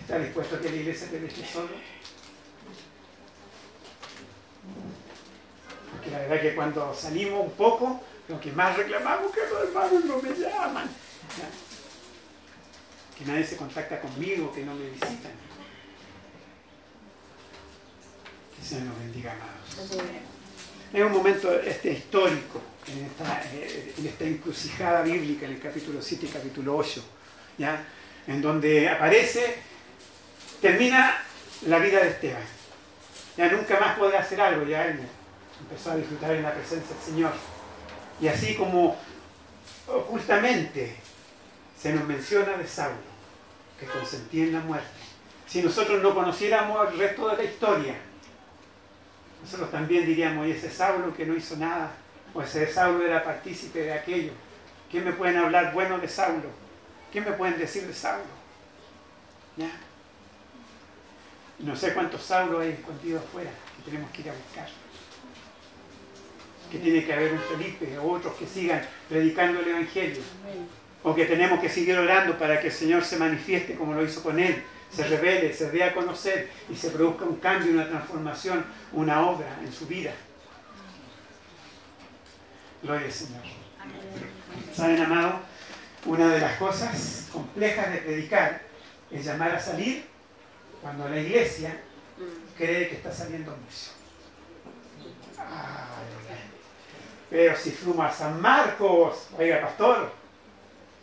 ¿Está 0.00 0.18
dispuesto 0.18 0.56
a 0.56 0.60
que 0.60 0.70
la 0.70 0.76
iglesia 0.76 1.08
te 1.10 1.20
deje 1.20 1.46
solo? 1.46 1.68
Porque 5.92 6.10
la 6.10 6.18
verdad 6.18 6.40
que 6.40 6.54
cuando 6.54 6.94
salimos 6.94 7.44
un 7.44 7.52
poco, 7.52 8.02
lo 8.28 8.40
que 8.40 8.52
más 8.52 8.76
reclamamos 8.76 9.32
que 9.32 9.40
los 9.40 9.62
hermanos 9.62 10.04
no 10.04 10.22
me 10.22 10.30
llaman. 10.30 10.88
¿ya? 11.38 11.48
Que 13.18 13.24
nadie 13.24 13.44
se 13.44 13.56
contacta 13.56 14.00
conmigo, 14.00 14.52
que 14.52 14.64
no 14.64 14.74
me 14.74 14.88
visitan. 14.90 15.32
Que 18.56 18.66
Señor 18.66 18.86
nos 18.86 18.98
bendiga, 18.98 19.32
amados. 19.32 20.04
Es 20.92 21.02
un 21.02 21.12
momento 21.12 21.52
este, 21.60 21.92
histórico 21.92 22.62
en 22.86 23.04
esta, 23.04 23.42
eh, 23.52 23.94
en 23.98 24.06
esta 24.06 24.24
encrucijada 24.24 25.02
bíblica 25.02 25.46
en 25.46 25.52
el 25.52 25.60
capítulo 25.60 26.00
7 26.00 26.26
y 26.26 26.28
capítulo 26.28 26.76
8, 26.76 27.04
¿ya? 27.58 27.84
en 28.26 28.40
donde 28.40 28.88
aparece, 28.88 29.56
termina 30.60 31.16
la 31.66 31.78
vida 31.78 32.00
de 32.00 32.10
Esteban. 32.10 32.42
Ya 33.36 33.50
nunca 33.50 33.78
más 33.80 33.98
podrá 33.98 34.20
hacer 34.20 34.40
algo, 34.40 34.64
ya 34.66 34.86
él 34.86 35.00
empezó 35.60 35.90
a 35.90 35.96
disfrutar 35.96 36.32
en 36.32 36.42
la 36.42 36.54
presencia 36.54 36.94
del 36.94 37.04
Señor. 37.04 37.32
Y 38.24 38.28
así 38.28 38.54
como 38.54 38.96
ocultamente 39.86 40.96
se 41.78 41.92
nos 41.92 42.04
menciona 42.04 42.56
de 42.56 42.66
Saulo, 42.66 42.96
que 43.78 43.84
consentía 43.84 44.44
en 44.44 44.54
la 44.54 44.60
muerte. 44.60 44.88
Si 45.46 45.60
nosotros 45.62 46.02
no 46.02 46.14
conociéramos 46.14 46.90
el 46.90 46.98
resto 47.00 47.28
de 47.28 47.36
la 47.36 47.44
historia, 47.44 47.94
nosotros 49.42 49.70
también 49.70 50.06
diríamos, 50.06 50.46
y 50.46 50.52
ese 50.52 50.70
Saulo 50.70 51.14
que 51.14 51.26
no 51.26 51.36
hizo 51.36 51.58
nada, 51.58 51.92
o 52.32 52.40
ese 52.40 52.72
Saulo 52.72 53.04
era 53.04 53.22
partícipe 53.22 53.80
de 53.80 53.92
aquello. 53.92 54.32
¿Quién 54.90 55.04
me 55.04 55.12
pueden 55.12 55.36
hablar 55.36 55.74
bueno 55.74 55.98
de 55.98 56.08
Saulo? 56.08 56.48
¿Quién 57.12 57.24
me 57.26 57.32
pueden 57.32 57.58
decir 57.58 57.86
de 57.86 57.92
Saulo? 57.92 58.24
¿Ya? 59.58 59.70
No 61.58 61.76
sé 61.76 61.92
cuántos 61.92 62.22
Saulos 62.22 62.62
hay 62.62 62.70
escondidos 62.70 63.22
afuera 63.22 63.50
que 63.76 63.90
tenemos 63.90 64.10
que 64.12 64.22
ir 64.22 64.30
a 64.30 64.32
buscar. 64.32 64.83
Que 66.74 66.80
tiene 66.80 67.04
que 67.04 67.12
haber 67.12 67.34
un 67.34 67.38
Felipe 67.38 67.96
o 67.98 68.10
otros 68.10 68.34
que 68.34 68.48
sigan 68.48 68.82
predicando 69.08 69.60
el 69.60 69.68
Evangelio. 69.68 70.20
O 71.04 71.14
que 71.14 71.24
tenemos 71.24 71.60
que 71.60 71.68
seguir 71.68 71.96
orando 71.96 72.36
para 72.36 72.60
que 72.60 72.66
el 72.66 72.72
Señor 72.72 73.04
se 73.04 73.16
manifieste 73.16 73.76
como 73.76 73.94
lo 73.94 74.02
hizo 74.02 74.24
con 74.24 74.40
él, 74.40 74.60
se 74.90 75.04
revele, 75.04 75.54
se 75.54 75.70
dé 75.70 75.84
a 75.84 75.94
conocer 75.94 76.50
y 76.68 76.74
se 76.74 76.90
produzca 76.90 77.26
un 77.26 77.36
cambio, 77.36 77.74
una 77.74 77.88
transformación, 77.88 78.64
una 78.92 79.24
obra 79.24 79.56
en 79.64 79.72
su 79.72 79.86
vida. 79.86 80.14
Gloria 82.82 83.06
al 83.06 83.12
Señor. 83.12 83.42
¿Saben, 84.74 85.00
amado? 85.00 85.42
Una 86.06 86.34
de 86.34 86.40
las 86.40 86.56
cosas 86.56 87.28
complejas 87.32 87.92
de 87.92 87.98
predicar 87.98 88.62
es 89.12 89.24
llamar 89.24 89.54
a 89.54 89.60
salir 89.60 90.06
cuando 90.82 91.08
la 91.08 91.20
iglesia 91.20 91.76
cree 92.58 92.88
que 92.88 92.96
está 92.96 93.12
saliendo 93.12 93.52
mucho. 93.52 93.92
Pero 97.34 97.56
si 97.56 97.72
fuimos 97.72 98.06
a 98.06 98.12
San 98.12 98.40
Marcos, 98.40 99.26
oiga, 99.36 99.60
pastor, 99.62 100.12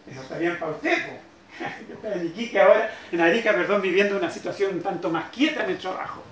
eso 0.09 0.21
está 0.21 0.37
bien 0.37 0.57
para 0.57 0.71
usted. 0.71 0.97
Yo 1.89 1.95
estoy 1.95 2.11
en 2.13 2.27
Iquique 2.27 2.57
ahora, 2.57 2.89
en 3.11 3.19
Arica, 3.19 3.51
perdón, 3.51 3.81
viviendo 3.81 4.15
una 4.15 4.31
situación 4.31 4.75
un 4.75 4.81
tanto 4.81 5.09
más 5.09 5.29
quieta 5.29 5.65
en 5.65 5.71
el 5.71 5.77
trabajo. 5.77 6.23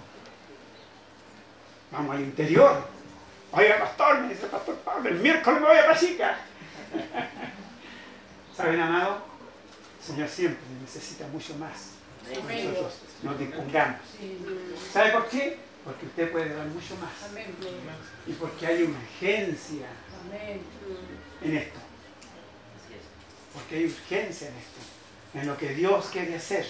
Vamos 1.92 2.16
al 2.16 2.22
interior. 2.22 2.82
Oiga, 3.52 3.78
pastor, 3.78 4.22
me 4.22 4.30
dice 4.30 4.46
el 4.46 4.52
pastor 4.52 4.76
Pablo, 4.78 5.10
el 5.10 5.16
miércoles 5.16 5.60
me 5.60 5.68
voy 5.68 5.78
a 5.78 5.88
Pasica. 5.88 6.38
¿Saben, 8.56 8.80
amado? 8.80 9.22
El 10.00 10.06
Señor 10.06 10.30
siempre 10.30 10.64
necesita 10.80 11.28
mucho 11.28 11.56
más. 11.56 11.96
Nosotros 12.26 12.94
nos 13.22 13.38
dispongamos. 13.38 14.00
¿Sabe 14.94 15.12
por 15.12 15.28
qué? 15.28 15.68
Porque 15.84 16.06
usted 16.06 16.32
puede 16.32 16.54
dar 16.54 16.68
mucho 16.68 16.96
más. 16.98 17.12
Y 18.28 18.34
porque 18.34 18.68
hay 18.68 18.84
urgencia 18.84 19.88
en 21.42 21.58
esto. 21.58 21.80
Porque 23.54 23.76
hay 23.76 23.86
urgencia 23.86 24.50
en 24.50 24.56
esto. 24.56 24.80
En 25.34 25.48
lo 25.48 25.58
que 25.58 25.74
Dios 25.74 26.10
quiere 26.12 26.36
hacer. 26.36 26.65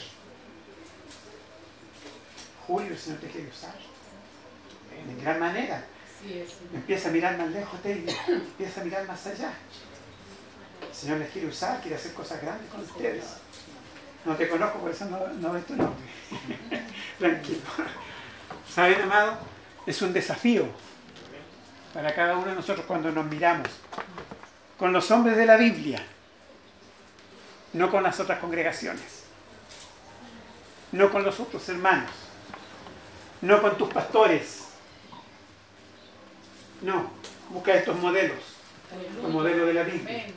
Julio, 2.67 2.91
el 2.91 2.97
Señor 2.97 3.19
te 3.19 3.27
quiere 3.27 3.49
usar. 3.49 3.73
En 5.07 5.21
gran 5.23 5.39
manera. 5.39 5.83
Empieza 6.73 7.09
a 7.09 7.11
mirar 7.11 7.37
más 7.37 7.49
lejos, 7.49 7.81
te 7.81 7.93
empieza 7.93 8.81
a 8.81 8.83
mirar 8.83 9.07
más 9.07 9.25
allá. 9.25 9.53
El 10.87 10.95
Señor 10.95 11.17
les 11.19 11.29
quiere 11.29 11.47
usar, 11.47 11.79
quiere 11.81 11.95
hacer 11.95 12.13
cosas 12.13 12.41
grandes 12.41 12.69
con 12.69 12.81
ustedes. 12.81 13.25
No 14.25 14.35
te 14.35 14.49
conozco, 14.49 14.79
por 14.79 14.91
eso 14.91 15.05
no, 15.05 15.27
no 15.27 15.53
ves 15.53 15.65
tu 15.65 15.75
nombre. 15.75 16.05
Tranquilo. 17.19 17.61
¿Saben, 18.73 19.01
amado? 19.01 19.37
Es 19.85 20.01
un 20.01 20.13
desafío 20.13 20.67
para 21.93 22.13
cada 22.13 22.37
uno 22.37 22.47
de 22.47 22.55
nosotros 22.55 22.85
cuando 22.85 23.11
nos 23.11 23.25
miramos 23.25 23.67
con 24.77 24.93
los 24.93 25.09
hombres 25.11 25.35
de 25.35 25.45
la 25.45 25.57
Biblia, 25.57 26.05
no 27.73 27.89
con 27.89 28.03
las 28.03 28.19
otras 28.19 28.39
congregaciones, 28.39 29.23
no 30.91 31.11
con 31.11 31.23
los 31.23 31.39
otros 31.39 31.67
hermanos, 31.67 32.11
no 33.41 33.61
con 33.61 33.77
tus 33.77 33.91
pastores. 33.91 34.65
No, 36.81 37.11
busca 37.49 37.73
estos 37.73 37.99
modelos, 37.99 38.37
los 39.21 39.31
modelos 39.31 39.67
de 39.67 39.73
la 39.73 39.83
Biblia. 39.83 40.27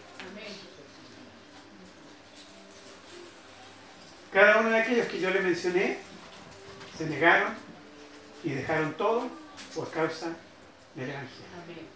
Cada 4.33 4.59
uno 4.61 4.71
de 4.71 4.81
aquellos 4.81 5.07
que 5.07 5.21
yo 5.21 5.31
le 5.31 5.40
mencioné 5.40 5.99
se 6.97 7.07
negaron 7.07 7.55
y 8.45 8.51
dejaron 8.51 8.95
todo 8.95 9.29
por 9.75 9.91
causa 9.91 10.33
del 10.95 11.11
Evangelio. 11.11 11.93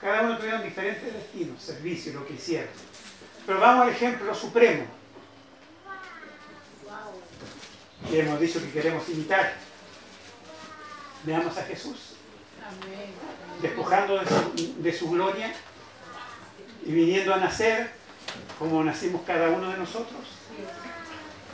Cada 0.00 0.22
uno 0.22 0.38
tuvieron 0.38 0.62
diferentes 0.62 1.12
destinos, 1.12 1.60
servicios, 1.60 2.14
lo 2.14 2.26
que 2.26 2.34
hicieron. 2.34 2.68
Pero 3.46 3.60
vamos 3.60 3.86
al 3.86 3.90
ejemplo 3.90 4.34
supremo. 4.34 4.84
Y 8.10 8.16
hemos 8.16 8.40
dicho 8.40 8.60
que 8.60 8.70
queremos 8.70 9.08
imitar. 9.08 9.54
Veamos 11.24 11.58
a 11.58 11.64
Jesús. 11.64 12.14
Despojando 13.60 14.18
de 14.18 14.26
su, 14.26 14.82
de 14.82 14.92
su 14.92 15.10
gloria 15.10 15.52
y 16.84 16.92
viniendo 16.92 17.34
a 17.34 17.38
nacer 17.38 17.90
como 18.58 18.84
nacimos 18.84 19.22
cada 19.22 19.48
uno 19.48 19.70
de 19.70 19.78
nosotros 19.78 20.38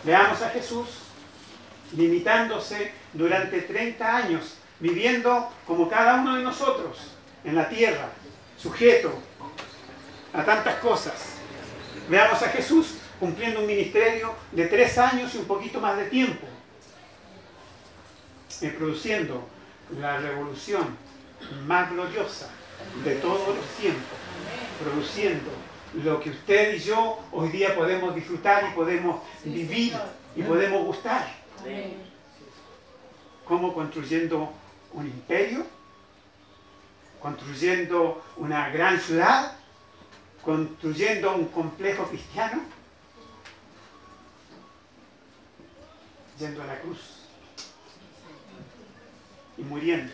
Veamos 0.04 0.42
a 0.42 0.50
Jesús 0.50 0.88
limitándose 1.92 2.92
durante 3.12 3.62
30 3.62 4.16
años, 4.16 4.56
viviendo 4.80 5.50
como 5.66 5.88
cada 5.88 6.14
uno 6.14 6.36
de 6.36 6.42
nosotros 6.42 7.12
en 7.44 7.54
la 7.54 7.68
tierra, 7.68 8.08
sujeto 8.56 9.12
a 10.32 10.44
tantas 10.44 10.76
cosas. 10.76 11.36
Veamos 12.08 12.42
a 12.42 12.48
Jesús 12.48 12.96
cumpliendo 13.20 13.60
un 13.60 13.66
ministerio 13.66 14.34
de 14.52 14.66
tres 14.66 14.98
años 14.98 15.34
y 15.34 15.38
un 15.38 15.44
poquito 15.44 15.80
más 15.80 15.96
de 15.96 16.06
tiempo, 16.06 16.46
y 18.60 18.68
produciendo 18.68 19.48
la 19.98 20.18
revolución 20.18 20.96
más 21.66 21.90
gloriosa 21.90 22.50
de 23.04 23.14
todos 23.16 23.56
los 23.56 23.66
tiempos, 23.78 24.18
produciendo 24.82 25.50
lo 26.02 26.20
que 26.20 26.30
usted 26.30 26.74
y 26.74 26.78
yo 26.80 27.20
hoy 27.32 27.50
día 27.50 27.74
podemos 27.74 28.14
disfrutar 28.14 28.68
y 28.70 28.74
podemos 28.74 29.22
vivir 29.44 29.94
y 30.34 30.42
podemos 30.42 30.84
gustar. 30.84 31.43
¿Cómo 33.46 33.74
construyendo 33.74 34.52
un 34.92 35.06
imperio? 35.06 35.66
¿Construyendo 37.20 38.22
una 38.36 38.68
gran 38.70 38.98
ciudad? 39.00 39.56
¿Construyendo 40.42 41.34
un 41.34 41.46
complejo 41.48 42.04
cristiano? 42.04 42.62
Yendo 46.38 46.62
a 46.62 46.66
la 46.66 46.80
cruz 46.80 47.20
y 49.56 49.62
muriendo. 49.62 50.12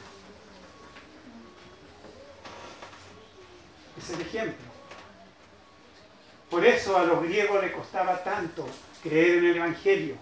Es 3.96 4.10
el 4.10 4.20
ejemplo. 4.20 4.70
Por 6.50 6.64
eso 6.66 6.96
a 6.98 7.04
los 7.04 7.22
griegos 7.22 7.62
les 7.62 7.72
costaba 7.72 8.22
tanto 8.24 8.68
creer 9.02 9.38
en 9.38 9.46
el 9.46 9.56
Evangelio, 9.56 10.16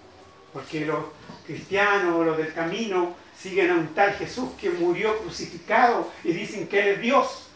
porque 0.58 0.84
los 0.84 1.04
cristianos, 1.46 2.26
los 2.26 2.36
del 2.36 2.52
camino, 2.52 3.14
siguen 3.38 3.70
a 3.70 3.74
un 3.74 3.94
tal 3.94 4.12
Jesús 4.14 4.50
que 4.60 4.70
murió 4.70 5.16
crucificado 5.18 6.12
y 6.24 6.32
dicen 6.32 6.66
que 6.66 6.80
Él 6.80 6.88
es 6.94 7.00
Dios. 7.00 7.48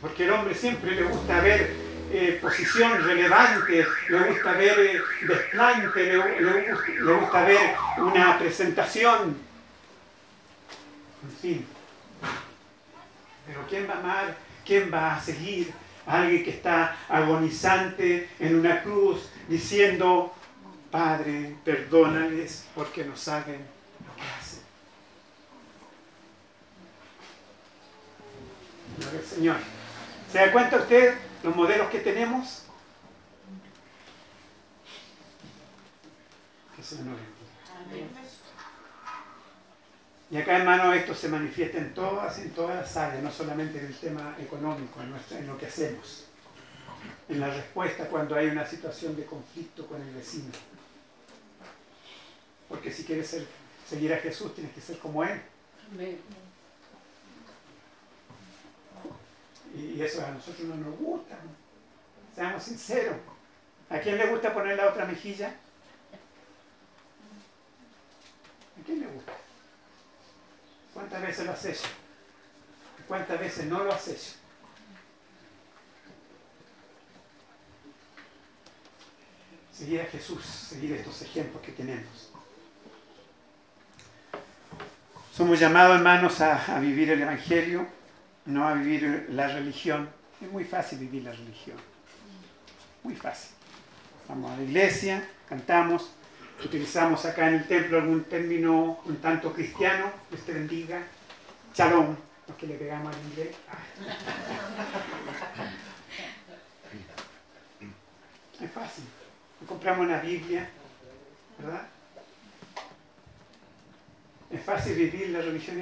Porque 0.00 0.24
el 0.24 0.32
hombre 0.32 0.52
siempre 0.56 0.96
le 0.96 1.04
gusta 1.04 1.40
ver 1.40 1.76
eh, 2.10 2.38
posición 2.42 3.04
relevante, 3.04 3.86
le 4.08 4.18
gusta 4.30 4.52
ver 4.52 4.78
eh, 4.80 5.00
desplante, 5.28 6.12
le 6.12 7.12
gusta 7.14 7.44
ver 7.44 7.76
una 7.98 8.36
presentación. 8.36 9.36
En 11.22 11.36
fin. 11.40 11.66
Pero 13.46 13.60
¿quién 13.68 13.88
va 13.88 13.94
a 13.94 13.98
amar? 13.98 14.36
¿Quién 14.64 14.92
va 14.92 15.14
a 15.14 15.22
seguir 15.22 15.72
alguien 16.06 16.44
que 16.44 16.50
está 16.50 16.96
agonizante 17.08 18.28
en 18.38 18.56
una 18.60 18.82
cruz 18.82 19.28
diciendo, 19.48 20.32
Padre, 20.90 21.56
perdónales 21.64 22.66
porque 22.74 23.04
no 23.04 23.16
saben 23.16 23.60
lo 24.06 24.16
que 24.16 24.22
hacen? 24.22 24.62
Señor. 29.28 29.56
¿Se 30.32 30.38
da 30.38 30.52
cuenta 30.52 30.76
usted 30.76 31.14
los 31.42 31.54
modelos 31.54 31.88
que 31.90 31.98
tenemos? 32.00 32.62
Que 36.74 36.82
se 36.82 37.02
nos 37.02 37.16
Y 40.30 40.36
acá, 40.38 40.56
hermano, 40.58 40.92
esto 40.92 41.14
se 41.14 41.28
manifiesta 41.28 41.78
en 41.78 41.94
todas, 41.94 42.38
en 42.38 42.50
todas 42.50 42.74
las 42.76 42.96
áreas, 42.96 43.22
no 43.22 43.30
solamente 43.30 43.78
en 43.78 43.86
el 43.86 43.94
tema 43.94 44.36
económico, 44.40 45.00
en, 45.00 45.10
nuestra- 45.10 45.38
en 45.38 45.46
lo 45.46 45.56
que 45.56 45.66
hacemos, 45.66 46.24
en 47.28 47.38
la 47.40 47.48
respuesta 47.54 48.08
cuando 48.08 48.34
hay 48.34 48.46
una 48.48 48.66
situación 48.66 49.14
de 49.16 49.24
conflicto 49.24 49.86
con 49.86 50.02
el 50.02 50.12
vecino. 50.12 50.50
Porque 52.68 52.90
si 52.92 53.04
quieres 53.04 53.28
ser- 53.28 53.46
seguir 53.88 54.12
a 54.12 54.18
Jesús, 54.18 54.52
tienes 54.54 54.72
que 54.74 54.80
ser 54.80 54.98
como 54.98 55.22
Él. 55.22 55.40
Amén. 55.92 56.18
Y 59.76 60.00
eso 60.02 60.24
a 60.26 60.30
nosotros 60.30 60.66
no 60.66 60.74
nos 60.76 60.98
gusta. 60.98 61.34
¿no? 61.36 61.50
Seamos 62.34 62.62
sinceros. 62.64 63.16
¿A 63.90 64.00
quién 64.00 64.18
le 64.18 64.26
gusta 64.26 64.52
poner 64.52 64.76
la 64.76 64.88
otra 64.88 65.04
mejilla? 65.04 65.54
¿A 68.80 68.84
quién 68.84 69.00
le 69.00 69.06
gusta? 69.06 69.32
¿Cuántas 70.96 71.20
veces 71.20 71.44
lo 71.44 71.52
has 71.52 71.64
hecho? 71.66 71.88
¿Cuántas 73.06 73.38
veces 73.38 73.66
no 73.66 73.84
lo 73.84 73.92
has 73.92 74.08
hecho? 74.08 74.30
Seguir 79.70 80.00
a 80.00 80.06
Jesús, 80.06 80.42
seguir 80.42 80.92
estos 80.92 81.20
ejemplos 81.20 81.62
que 81.62 81.72
tenemos. 81.72 82.32
Somos 85.34 85.60
llamados, 85.60 85.96
hermanos, 85.96 86.40
a, 86.40 86.76
a 86.76 86.80
vivir 86.80 87.10
el 87.10 87.20
Evangelio, 87.20 87.86
no 88.46 88.66
a 88.66 88.72
vivir 88.72 89.26
la 89.32 89.48
religión. 89.48 90.08
Es 90.40 90.50
muy 90.50 90.64
fácil 90.64 91.00
vivir 91.00 91.24
la 91.24 91.32
religión. 91.32 91.76
Muy 93.02 93.16
fácil. 93.16 93.50
Vamos 94.28 94.50
a 94.50 94.56
la 94.56 94.62
iglesia, 94.62 95.28
cantamos, 95.46 96.10
utilizamos 96.64 97.24
acá 97.24 97.48
en 97.48 97.54
el 97.54 97.68
templo 97.68 97.98
algún 97.98 98.24
término 98.24 99.00
un 99.04 99.16
tanto 99.16 99.52
cristiano, 99.52 100.10
Dios 100.30 100.42
te 100.44 100.52
bendiga, 100.52 101.02
shalom, 101.74 102.16
los 102.48 102.56
que 102.56 102.66
le 102.66 102.74
pegamos 102.74 103.14
al 103.14 103.22
inglés. 103.22 103.56
Es 108.60 108.70
fácil. 108.70 109.04
Compramos 109.66 110.06
una 110.06 110.20
Biblia, 110.20 110.70
¿verdad? 111.58 111.88
Es 114.50 114.62
fácil 114.62 114.94
vivir 114.94 115.30
la 115.30 115.40
religión 115.40 115.80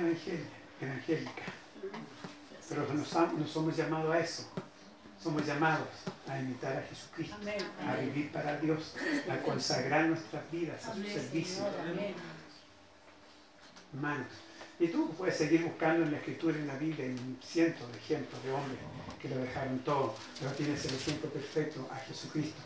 evangélica, 0.81 1.43
pero 2.68 2.87
no 2.95 3.47
somos 3.47 3.77
llamados 3.77 4.14
a 4.14 4.18
eso. 4.18 4.54
Somos 5.25 5.47
llamados 5.47 5.89
a 6.29 6.39
imitar 6.39 6.77
a 6.77 6.83
Jesucristo, 6.83 7.35
Amén. 7.41 7.57
a 7.89 7.97
vivir 7.97 8.31
para 8.31 8.59
Dios, 8.59 8.95
a 9.31 9.39
consagrar 9.39 10.05
nuestras 10.05 10.43
vidas 10.53 10.85
a 10.85 10.95
su 10.95 11.03
servicio. 11.03 11.64
Amén. 11.81 12.14
Hermanos, 13.95 14.27
y 14.79 14.89
tú 14.89 15.14
puedes 15.16 15.35
seguir 15.39 15.62
buscando 15.64 16.05
en 16.05 16.12
la 16.12 16.18
Escritura, 16.18 16.59
en 16.59 16.66
la 16.66 16.77
Biblia, 16.77 17.07
en 17.07 17.39
cientos 17.43 17.91
de 17.91 17.97
ejemplos 17.97 18.45
de 18.45 18.53
hombres 18.53 18.79
que 19.18 19.31
lo 19.31 19.39
dejaron 19.39 19.79
todo, 19.79 20.14
pero 20.39 20.53
tienes 20.53 20.85
el 20.85 20.95
ejemplo 20.95 21.31
perfecto 21.31 21.89
a 21.91 21.97
Jesucristo, 22.01 22.61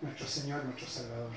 nuestro 0.00 0.26
Señor, 0.26 0.64
nuestro 0.64 0.86
Salvador. 0.86 1.28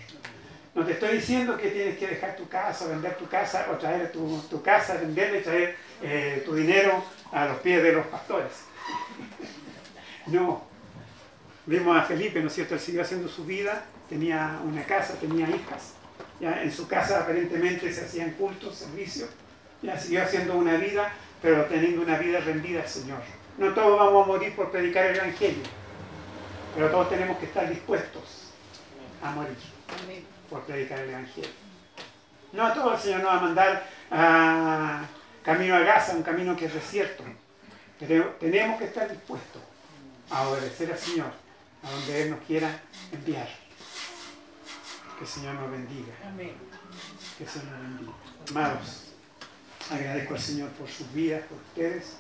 No 0.75 0.85
te 0.85 0.93
estoy 0.93 1.17
diciendo 1.17 1.57
que 1.57 1.71
tienes 1.71 1.97
que 1.97 2.07
dejar 2.07 2.37
tu 2.37 2.47
casa, 2.47 2.87
vender 2.87 3.17
tu 3.17 3.27
casa, 3.27 3.67
o 3.69 3.75
traer 3.75 4.13
tu, 4.13 4.39
tu 4.49 4.61
casa, 4.61 4.93
venderla 4.93 5.39
y 5.39 5.41
traer 5.41 5.75
eh, 6.01 6.41
tu 6.45 6.55
dinero 6.55 7.03
a 7.33 7.47
los 7.47 7.57
pies 7.57 7.83
de 7.83 7.91
los 7.91 8.07
pastores. 8.07 8.53
No. 10.27 10.63
Vimos 11.65 11.97
a 11.97 12.03
Felipe, 12.03 12.41
¿no 12.41 12.47
es 12.47 12.53
cierto? 12.53 12.73
Él 12.73 12.79
siguió 12.79 13.01
haciendo 13.01 13.27
su 13.29 13.45
vida, 13.45 13.85
tenía 14.09 14.59
una 14.63 14.83
casa, 14.83 15.13
tenía 15.15 15.47
hijas. 15.49 15.93
Ya 16.39 16.61
en 16.61 16.71
su 16.71 16.87
casa 16.87 17.21
aparentemente 17.21 17.91
se 17.93 18.05
hacían 18.05 18.31
cultos, 18.31 18.75
servicios. 18.75 19.29
Ya 19.81 19.97
siguió 19.97 20.23
haciendo 20.23 20.57
una 20.57 20.75
vida, 20.75 21.11
pero 21.41 21.65
teniendo 21.65 22.01
una 22.01 22.17
vida 22.17 22.39
rendida 22.39 22.81
al 22.81 22.87
Señor. 22.87 23.19
No 23.57 23.73
todos 23.73 23.97
vamos 23.97 24.23
a 24.23 24.27
morir 24.27 24.55
por 24.55 24.71
predicar 24.71 25.05
el 25.05 25.15
Evangelio, 25.17 25.63
pero 26.75 26.89
todos 26.89 27.09
tenemos 27.09 27.37
que 27.37 27.45
estar 27.45 27.69
dispuestos 27.69 28.51
a 29.21 29.31
morir 29.31 29.57
por 30.49 30.61
predicar 30.61 30.99
el 30.99 31.09
Evangelio. 31.09 31.51
No 32.51 32.65
a 32.65 32.73
todos 32.73 32.95
el 32.95 32.99
Señor 32.99 33.21
nos 33.21 33.31
va 33.31 33.37
a 33.37 33.41
mandar 33.41 33.87
a 34.11 35.05
camino 35.43 35.75
a 35.75 35.79
Gaza, 35.79 36.13
un 36.13 36.23
camino 36.23 36.55
que 36.55 36.65
es 36.65 36.73
desierto. 36.73 37.23
Pero 37.99 38.35
tenemos 38.39 38.79
que 38.79 38.85
estar 38.85 39.09
dispuestos 39.09 39.61
a 40.33 40.49
obedecer 40.49 40.91
al 40.91 40.97
Señor, 40.97 41.31
a 41.83 41.91
donde 41.91 42.23
Él 42.23 42.29
nos 42.31 42.39
quiera 42.41 42.81
enviar. 43.11 43.47
Que 45.17 45.25
el 45.25 45.29
Señor 45.29 45.55
nos 45.55 45.71
bendiga. 45.71 46.13
Amén. 46.27 46.53
Que 47.37 47.43
el 47.43 47.49
Señor 47.49 47.67
nos 47.67 47.81
bendiga. 47.81 48.13
Amados, 48.49 49.03
agradezco 49.91 50.33
al 50.33 50.41
Señor 50.41 50.69
por 50.71 50.89
sus 50.89 51.13
vidas, 51.13 51.43
por 51.43 51.59
ustedes, 51.59 52.15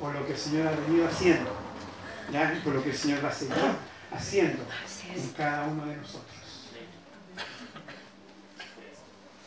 por 0.00 0.14
lo 0.14 0.26
que 0.26 0.32
el 0.32 0.38
Señor 0.38 0.66
ha 0.66 0.72
venido 0.72 1.06
haciendo, 1.06 1.56
¿ya? 2.32 2.54
y 2.54 2.60
por 2.60 2.74
lo 2.74 2.82
que 2.82 2.90
el 2.90 2.96
Señor 2.96 3.24
va 3.24 3.28
a 3.28 3.32
seguir 3.32 3.54
haciendo 4.12 4.64
en 5.14 5.28
cada 5.30 5.66
uno 5.66 5.86
de 5.86 5.96
nosotros. 5.96 6.36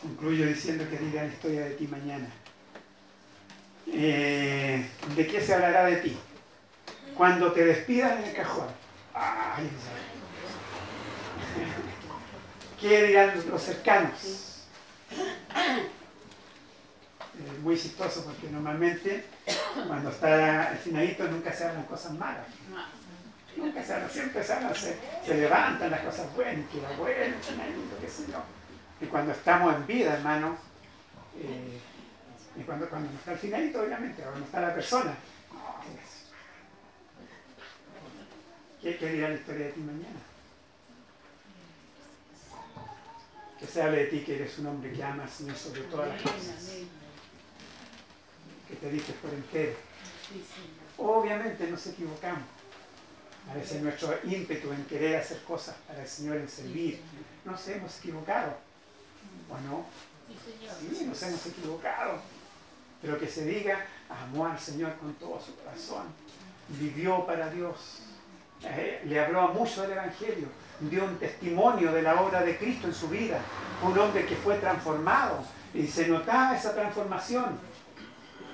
Concluyo 0.00 0.46
diciendo 0.46 0.84
que 0.90 0.98
dirá 0.98 1.24
la 1.24 1.32
historia 1.32 1.60
de 1.60 1.70
ti 1.72 1.86
mañana. 1.86 2.28
Eh, 3.86 4.88
¿De 5.14 5.26
qué 5.26 5.40
se 5.40 5.54
hablará 5.54 5.84
de 5.84 5.96
ti? 5.96 6.18
Cuando 7.16 7.52
te 7.52 7.64
despidan 7.64 8.18
en 8.18 8.24
el 8.24 8.34
cajón. 8.34 8.66
Ay, 9.14 9.68
¿Qué 12.80 13.02
dirán 13.04 13.32
los 13.48 13.62
cercanos? 13.62 14.64
Muy 17.62 17.78
chistoso 17.78 18.24
porque 18.24 18.48
normalmente 18.50 19.24
cuando 19.86 20.10
está 20.10 20.72
el 20.72 20.78
finadito 20.78 21.24
nunca 21.28 21.52
se 21.52 21.64
hablan 21.66 21.84
cosas 21.84 22.12
malas. 22.12 22.46
Nunca 23.56 23.84
se 23.84 23.94
hablan, 23.94 24.10
siempre 24.10 24.42
se 24.42 24.52
hablan, 24.52 24.74
se, 24.74 24.98
se 25.24 25.34
levantan 25.34 25.90
las 25.90 26.00
cosas 26.00 26.34
buenas, 26.34 26.68
que 26.70 26.80
la 26.80 26.90
buena, 26.96 27.36
finadito, 27.40 27.98
qué 28.00 28.08
sé 28.08 28.24
yo. 28.30 28.38
Y 29.00 29.06
cuando 29.06 29.32
estamos 29.32 29.74
en 29.76 29.86
vida, 29.86 30.14
hermano, 30.14 30.56
eh, 31.38 31.78
y 32.56 32.62
cuando, 32.62 32.88
cuando 32.88 33.10
no 33.10 33.18
está 33.18 33.32
el 33.32 33.38
finadito, 33.38 33.82
obviamente, 33.82 34.22
cuando 34.22 34.40
no 34.40 34.46
está 34.46 34.60
la 34.60 34.74
persona, 34.74 35.14
no, 35.52 35.82
es- 36.00 36.22
¿qué, 38.82 38.96
qué 38.96 39.12
dirá 39.12 39.28
la 39.28 39.36
historia 39.36 39.66
de 39.66 39.72
ti 39.72 39.80
mañana? 39.80 40.20
Que 43.58 43.66
se 43.66 43.82
hable 43.82 43.98
de 43.98 44.06
ti 44.06 44.20
que 44.24 44.36
eres 44.36 44.58
un 44.58 44.66
hombre 44.66 44.92
que 44.92 45.02
ama 45.02 45.22
al 45.22 45.30
Señor 45.30 45.56
sobre 45.56 45.82
todas 45.82 46.08
las 46.08 46.22
cosas, 46.22 46.70
que 48.68 48.74
te 48.74 48.90
diste 48.90 49.12
por 49.14 49.32
entero. 49.32 49.74
Obviamente 50.98 51.70
nos 51.70 51.86
equivocamos. 51.86 52.42
A 53.50 53.54
veces 53.54 53.82
nuestro 53.82 54.18
ímpetu 54.24 54.72
en 54.72 54.84
querer 54.84 55.16
hacer 55.16 55.42
cosas 55.42 55.76
para 55.86 56.02
el 56.02 56.08
Señor, 56.08 56.36
en 56.36 56.48
servir, 56.48 57.00
nos 57.44 57.66
hemos 57.68 57.98
equivocado. 57.98 58.56
¿O 59.50 59.58
no? 59.68 59.86
Sí, 60.96 61.04
nos 61.04 61.22
hemos 61.22 61.46
equivocado. 61.46 62.20
Pero 63.00 63.18
que 63.18 63.26
se 63.26 63.44
diga, 63.44 63.84
amó 64.08 64.46
al 64.46 64.58
Señor 64.58 64.96
con 64.96 65.12
todo 65.14 65.40
su 65.40 65.56
corazón. 65.56 66.06
Vivió 66.68 67.26
para 67.26 67.50
Dios. 67.50 68.02
Eh, 68.64 69.02
le 69.04 69.20
habló 69.20 69.40
a 69.40 69.46
mucho 69.48 69.82
del 69.82 69.92
Evangelio. 69.92 70.48
Dio 70.80 71.04
un 71.04 71.18
testimonio 71.18 71.92
de 71.92 72.02
la 72.02 72.20
obra 72.20 72.42
de 72.42 72.56
Cristo 72.56 72.86
en 72.86 72.94
su 72.94 73.08
vida. 73.08 73.38
Un 73.82 73.98
hombre 73.98 74.26
que 74.26 74.36
fue 74.36 74.56
transformado. 74.56 75.44
Y 75.74 75.86
se 75.86 76.08
notaba 76.08 76.56
esa 76.56 76.74
transformación. 76.74 77.58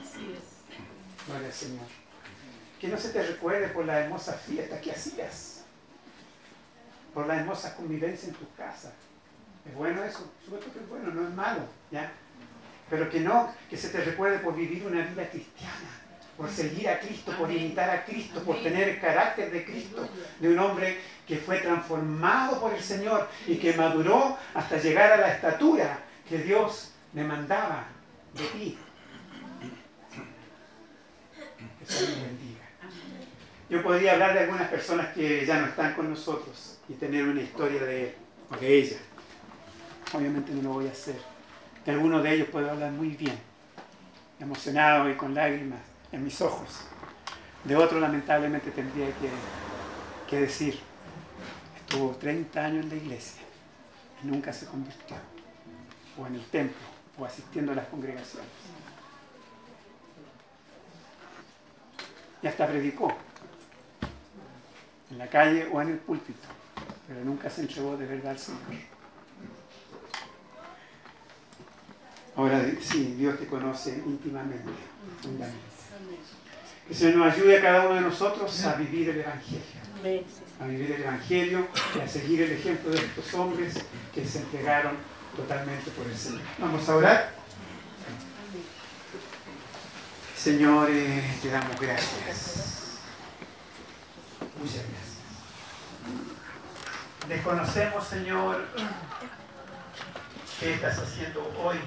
Así 0.01 0.35
es. 0.37 1.27
Gloria 1.27 1.47
al 1.47 1.53
Señor. 1.53 1.87
Que 2.81 2.89
no 2.89 2.97
se 2.97 3.11
te 3.11 3.23
recuerde 3.23 3.69
por 3.69 3.85
la 3.85 4.01
hermosa 4.01 4.35
fiesta 4.35 4.81
que 4.81 4.93
hacías. 4.93 5.65
Por 7.13 7.27
la 7.27 7.37
hermosa 7.37 7.75
convivencia 7.77 8.29
en 8.29 8.35
tu 8.35 8.51
casa. 8.55 8.93
¿Es 9.67 9.75
bueno 9.75 10.03
eso? 10.05 10.31
Supuesto 10.45 10.73
que 10.73 10.79
es 10.79 10.89
bueno, 10.89 11.11
no 11.11 11.29
es 11.29 11.35
malo. 11.35 11.61
¿ya? 11.91 12.11
Pero 12.89 13.11
que 13.11 13.21
no, 13.21 13.53
que 13.69 13.77
se 13.77 13.91
te 13.91 14.01
recuerde 14.03 14.39
por 14.39 14.55
vivir 14.55 14.87
una 14.87 15.05
vida 15.05 15.29
cristiana. 15.29 16.08
Por 16.39 16.49
seguir 16.49 16.89
a 16.89 17.01
Cristo, 17.01 17.33
por 17.37 17.51
imitar 17.51 17.91
a 17.91 18.05
Cristo, 18.05 18.41
por 18.45 18.63
tener 18.63 18.89
el 18.91 19.01
carácter 19.01 19.51
de 19.51 19.65
Cristo. 19.65 20.09
De 20.39 20.49
un 20.49 20.59
hombre 20.61 21.01
que 21.27 21.37
fue 21.37 21.59
transformado 21.59 22.61
por 22.61 22.73
el 22.73 22.81
Señor 22.81 23.29
y 23.45 23.57
que 23.57 23.73
maduró 23.73 24.39
hasta 24.55 24.79
llegar 24.79 25.13
a 25.13 25.17
la 25.17 25.33
estatura 25.35 25.99
que 26.29 26.39
Dios 26.39 26.93
demandaba 27.13 27.87
de 28.35 28.45
ti. 28.45 28.79
Que 31.81 31.93
Señor 31.93 32.23
bendiga. 32.23 32.65
Yo 33.69 33.83
podría 33.83 34.13
hablar 34.13 34.35
de 34.35 34.41
algunas 34.41 34.69
personas 34.69 35.09
que 35.09 35.45
ya 35.45 35.59
no 35.59 35.67
están 35.67 35.95
con 35.95 36.09
nosotros 36.09 36.79
y 36.89 36.93
tener 36.95 37.25
una 37.25 37.43
historia 37.43 37.83
de, 37.83 38.15
de 38.61 38.79
ella. 38.79 38.99
Obviamente 40.13 40.53
no 40.53 40.63
lo 40.63 40.69
voy 40.75 40.87
a 40.87 40.93
hacer. 40.93 41.17
De 41.85 41.91
algunos 41.91 42.23
de 42.23 42.33
ellos 42.33 42.49
puedo 42.53 42.71
hablar 42.71 42.93
muy 42.93 43.09
bien, 43.09 43.37
emocionado 44.39 45.11
y 45.11 45.15
con 45.15 45.35
lágrimas 45.35 45.88
en 46.13 46.25
mis 46.25 46.41
ojos. 46.41 46.69
De 47.65 47.77
otro 47.77 48.01
lamentablemente 48.01 48.71
tendría 48.71 49.07
que, 49.07 49.31
que 50.29 50.41
decir, 50.41 50.79
estuvo 51.77 52.13
30 52.17 52.65
años 52.65 52.85
en 52.85 52.91
la 52.91 52.97
iglesia 52.97 53.43
y 54.23 54.27
nunca 54.27 54.53
se 54.53 54.67
convirtió, 54.67 55.17
o 56.19 56.27
en 56.27 56.35
el 56.37 56.45
templo, 56.47 56.87
o 57.19 57.25
asistiendo 57.25 57.73
a 57.73 57.75
las 57.75 57.87
congregaciones. 57.89 58.49
Y 62.43 62.47
hasta 62.47 62.67
predicó, 62.67 63.13
en 65.11 65.19
la 65.19 65.29
calle 65.29 65.69
o 65.73 65.81
en 65.83 65.89
el 65.89 65.99
púlpito, 65.99 66.47
pero 67.07 67.25
nunca 67.25 67.51
se 67.51 67.63
entregó 67.63 67.97
de 67.97 68.07
verdad 68.07 68.33
al 68.33 68.39
Señor. 68.39 68.61
Ahora 72.39 72.65
sí, 72.81 73.17
Dios 73.19 73.37
te 73.37 73.49
conoce 73.49 74.01
íntimamente. 74.07 74.71
Que 76.87 76.95
Señor 76.95 77.17
nos 77.17 77.35
ayude 77.35 77.59
a 77.59 77.63
cada 77.63 77.87
uno 77.87 77.97
de 77.97 78.01
nosotros 78.03 78.65
a 78.65 78.77
vivir 78.77 79.11
el 79.11 79.23
Evangelio. 79.23 79.61
A 80.61 80.67
vivir 80.69 80.93
el 80.93 81.03
Evangelio 81.03 81.67
y 81.97 81.99
a 81.99 82.07
seguir 82.07 82.43
el 82.43 82.53
ejemplo 82.53 82.93
de 82.93 82.99
estos 82.99 83.35
hombres 83.35 83.75
que 84.15 84.25
se 84.25 84.39
entregaron 84.39 84.93
totalmente 85.35 85.91
por 85.91 86.07
el 86.07 86.17
Señor. 86.17 86.43
Vamos 86.61 86.89
a 86.89 86.97
orar. 86.97 87.33
Señor, 90.37 90.89
eh, 90.93 91.25
te 91.43 91.51
damos 91.51 91.81
gracias. 91.81 93.01
Muchas 94.61 94.77
gracias. 94.77 95.19
Desconocemos, 97.29 98.07
Señor, 98.07 98.65
qué 100.61 100.75
estás 100.75 101.01
haciendo 101.01 101.53
hoy, 101.61 101.79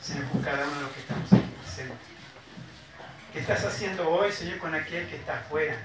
Señor, 0.00 0.28
con 0.30 0.42
cada 0.42 0.64
uno 0.66 0.74
de 0.76 0.82
los 0.82 0.92
que 0.92 1.00
estamos 1.00 1.32
aquí 1.32 1.54
presentes. 1.62 1.98
¿Qué 3.32 3.40
estás 3.40 3.64
haciendo 3.64 4.08
hoy, 4.08 4.32
Señor, 4.32 4.58
con 4.58 4.74
aquel 4.74 5.08
que 5.08 5.16
está 5.16 5.38
afuera? 5.38 5.76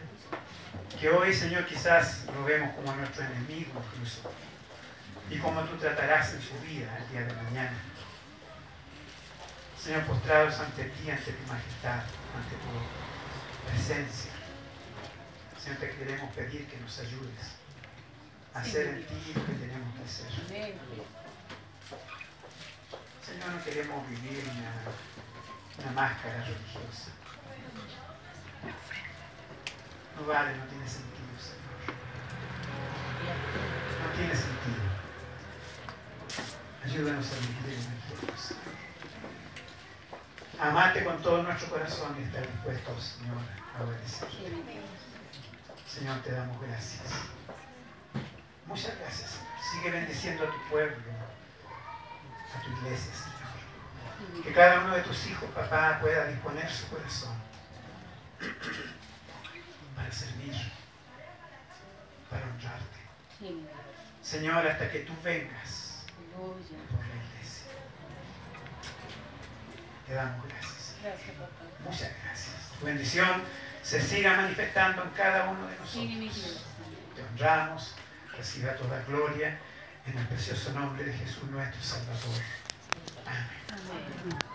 Que 1.00 1.10
hoy, 1.10 1.34
Señor, 1.34 1.66
quizás 1.66 2.26
lo 2.34 2.44
vemos 2.44 2.74
como 2.76 2.94
nuestro 2.96 3.24
enemigo 3.26 3.82
incluso. 3.94 4.32
Y 5.30 5.38
cómo 5.38 5.62
tú 5.62 5.78
tratarás 5.78 6.34
en 6.34 6.42
su 6.42 6.60
vida 6.60 6.98
el 6.98 7.12
día 7.12 7.22
de 7.22 7.34
mañana. 7.44 7.78
Señor, 9.82 10.04
postrados 10.06 10.60
ante 10.60 10.86
ti, 10.86 11.10
ante 11.10 11.32
tu 11.32 11.48
majestad, 11.48 12.02
ante 12.36 12.56
tu 12.56 13.70
presencia. 13.70 14.32
Señor, 15.62 15.80
te 15.80 15.92
queremos 15.92 16.34
pedir 16.34 16.68
que 16.68 16.78
nos 16.78 17.00
ayudes 17.00 17.58
a 18.54 18.60
hacer 18.60 18.88
en 18.88 19.06
ti 19.06 19.34
lo 19.36 19.46
que 19.46 19.54
tenemos 19.54 19.96
que 19.96 20.04
hacer. 20.04 20.26
Señor, 23.26 23.50
no 23.50 23.64
queremos 23.64 24.08
vivir 24.08 24.44
una, 24.44 25.84
una 25.84 25.92
máscara 26.00 26.44
religiosa. 26.44 27.10
No 30.16 30.28
vale, 30.28 30.56
no 30.56 30.66
tiene 30.66 30.88
sentido, 30.88 31.34
Señor. 31.42 31.98
No 34.04 34.08
tiene 34.16 34.36
sentido. 34.36 34.86
Ayúdanos 36.84 37.26
a 37.32 37.36
vivir 37.40 37.66
el 37.66 37.72
Evangelio, 37.84 38.38
Señor. 38.38 38.76
Amate 40.60 41.04
con 41.04 41.22
todo 41.24 41.42
nuestro 41.42 41.70
corazón 41.70 42.16
y 42.20 42.24
estar 42.24 42.48
dispuestos, 42.48 43.18
Señor, 43.18 43.38
a 43.76 43.84
obedecer. 43.84 44.30
Señor, 45.88 46.22
te 46.22 46.32
damos 46.32 46.62
gracias. 46.62 47.12
Muchas 48.68 48.98
gracias, 49.00 49.32
Señor. 49.32 49.48
Sigue 49.72 49.90
bendiciendo 49.92 50.44
a 50.44 50.52
tu 50.52 50.70
pueblo, 50.70 50.96
a 52.56 52.62
tu 52.62 52.72
iglesia, 52.72 53.12
Señor. 53.14 54.44
Que 54.44 54.54
cada 54.54 54.82
uno 54.82 54.96
de 54.96 55.02
tus 55.02 55.28
hijos, 55.28 55.50
papá, 55.52 56.00
pueda 56.02 56.28
disponer 56.28 56.70
su 56.70 56.88
corazón 56.88 57.36
para 59.96 60.12
servir, 60.12 60.56
para 62.30 62.46
honrarte. 62.46 63.00
Señor, 64.22 64.68
hasta 64.68 64.90
que 64.90 65.00
tú 65.00 65.14
vengas 65.24 66.06
por 66.36 66.58
la 66.58 67.16
iglesia. 67.16 67.68
Te 70.08 70.14
damos 70.14 70.48
gracias. 70.48 70.96
Gracias, 71.02 71.32
papá. 71.36 71.66
Muchas 71.84 72.12
gracias. 72.24 72.72
Tu 72.80 72.86
bendición 72.86 73.44
se 73.84 74.02
siga 74.02 74.36
manifestando 74.36 75.04
en 75.04 75.10
cada 75.12 75.50
uno 75.50 75.68
de 75.68 75.78
nosotros. 75.78 76.56
Te 77.16 77.22
honramos, 77.24 77.96
reciba 78.36 78.76
toda 78.76 79.02
gloria 79.04 79.60
en 80.08 80.18
el 80.18 80.28
precioso 80.28 80.72
nombre 80.74 81.04
de 81.04 81.14
Jesús 81.14 81.50
nuestro 81.50 81.82
Salvador. 81.82 82.42
Amén. 83.26 84.55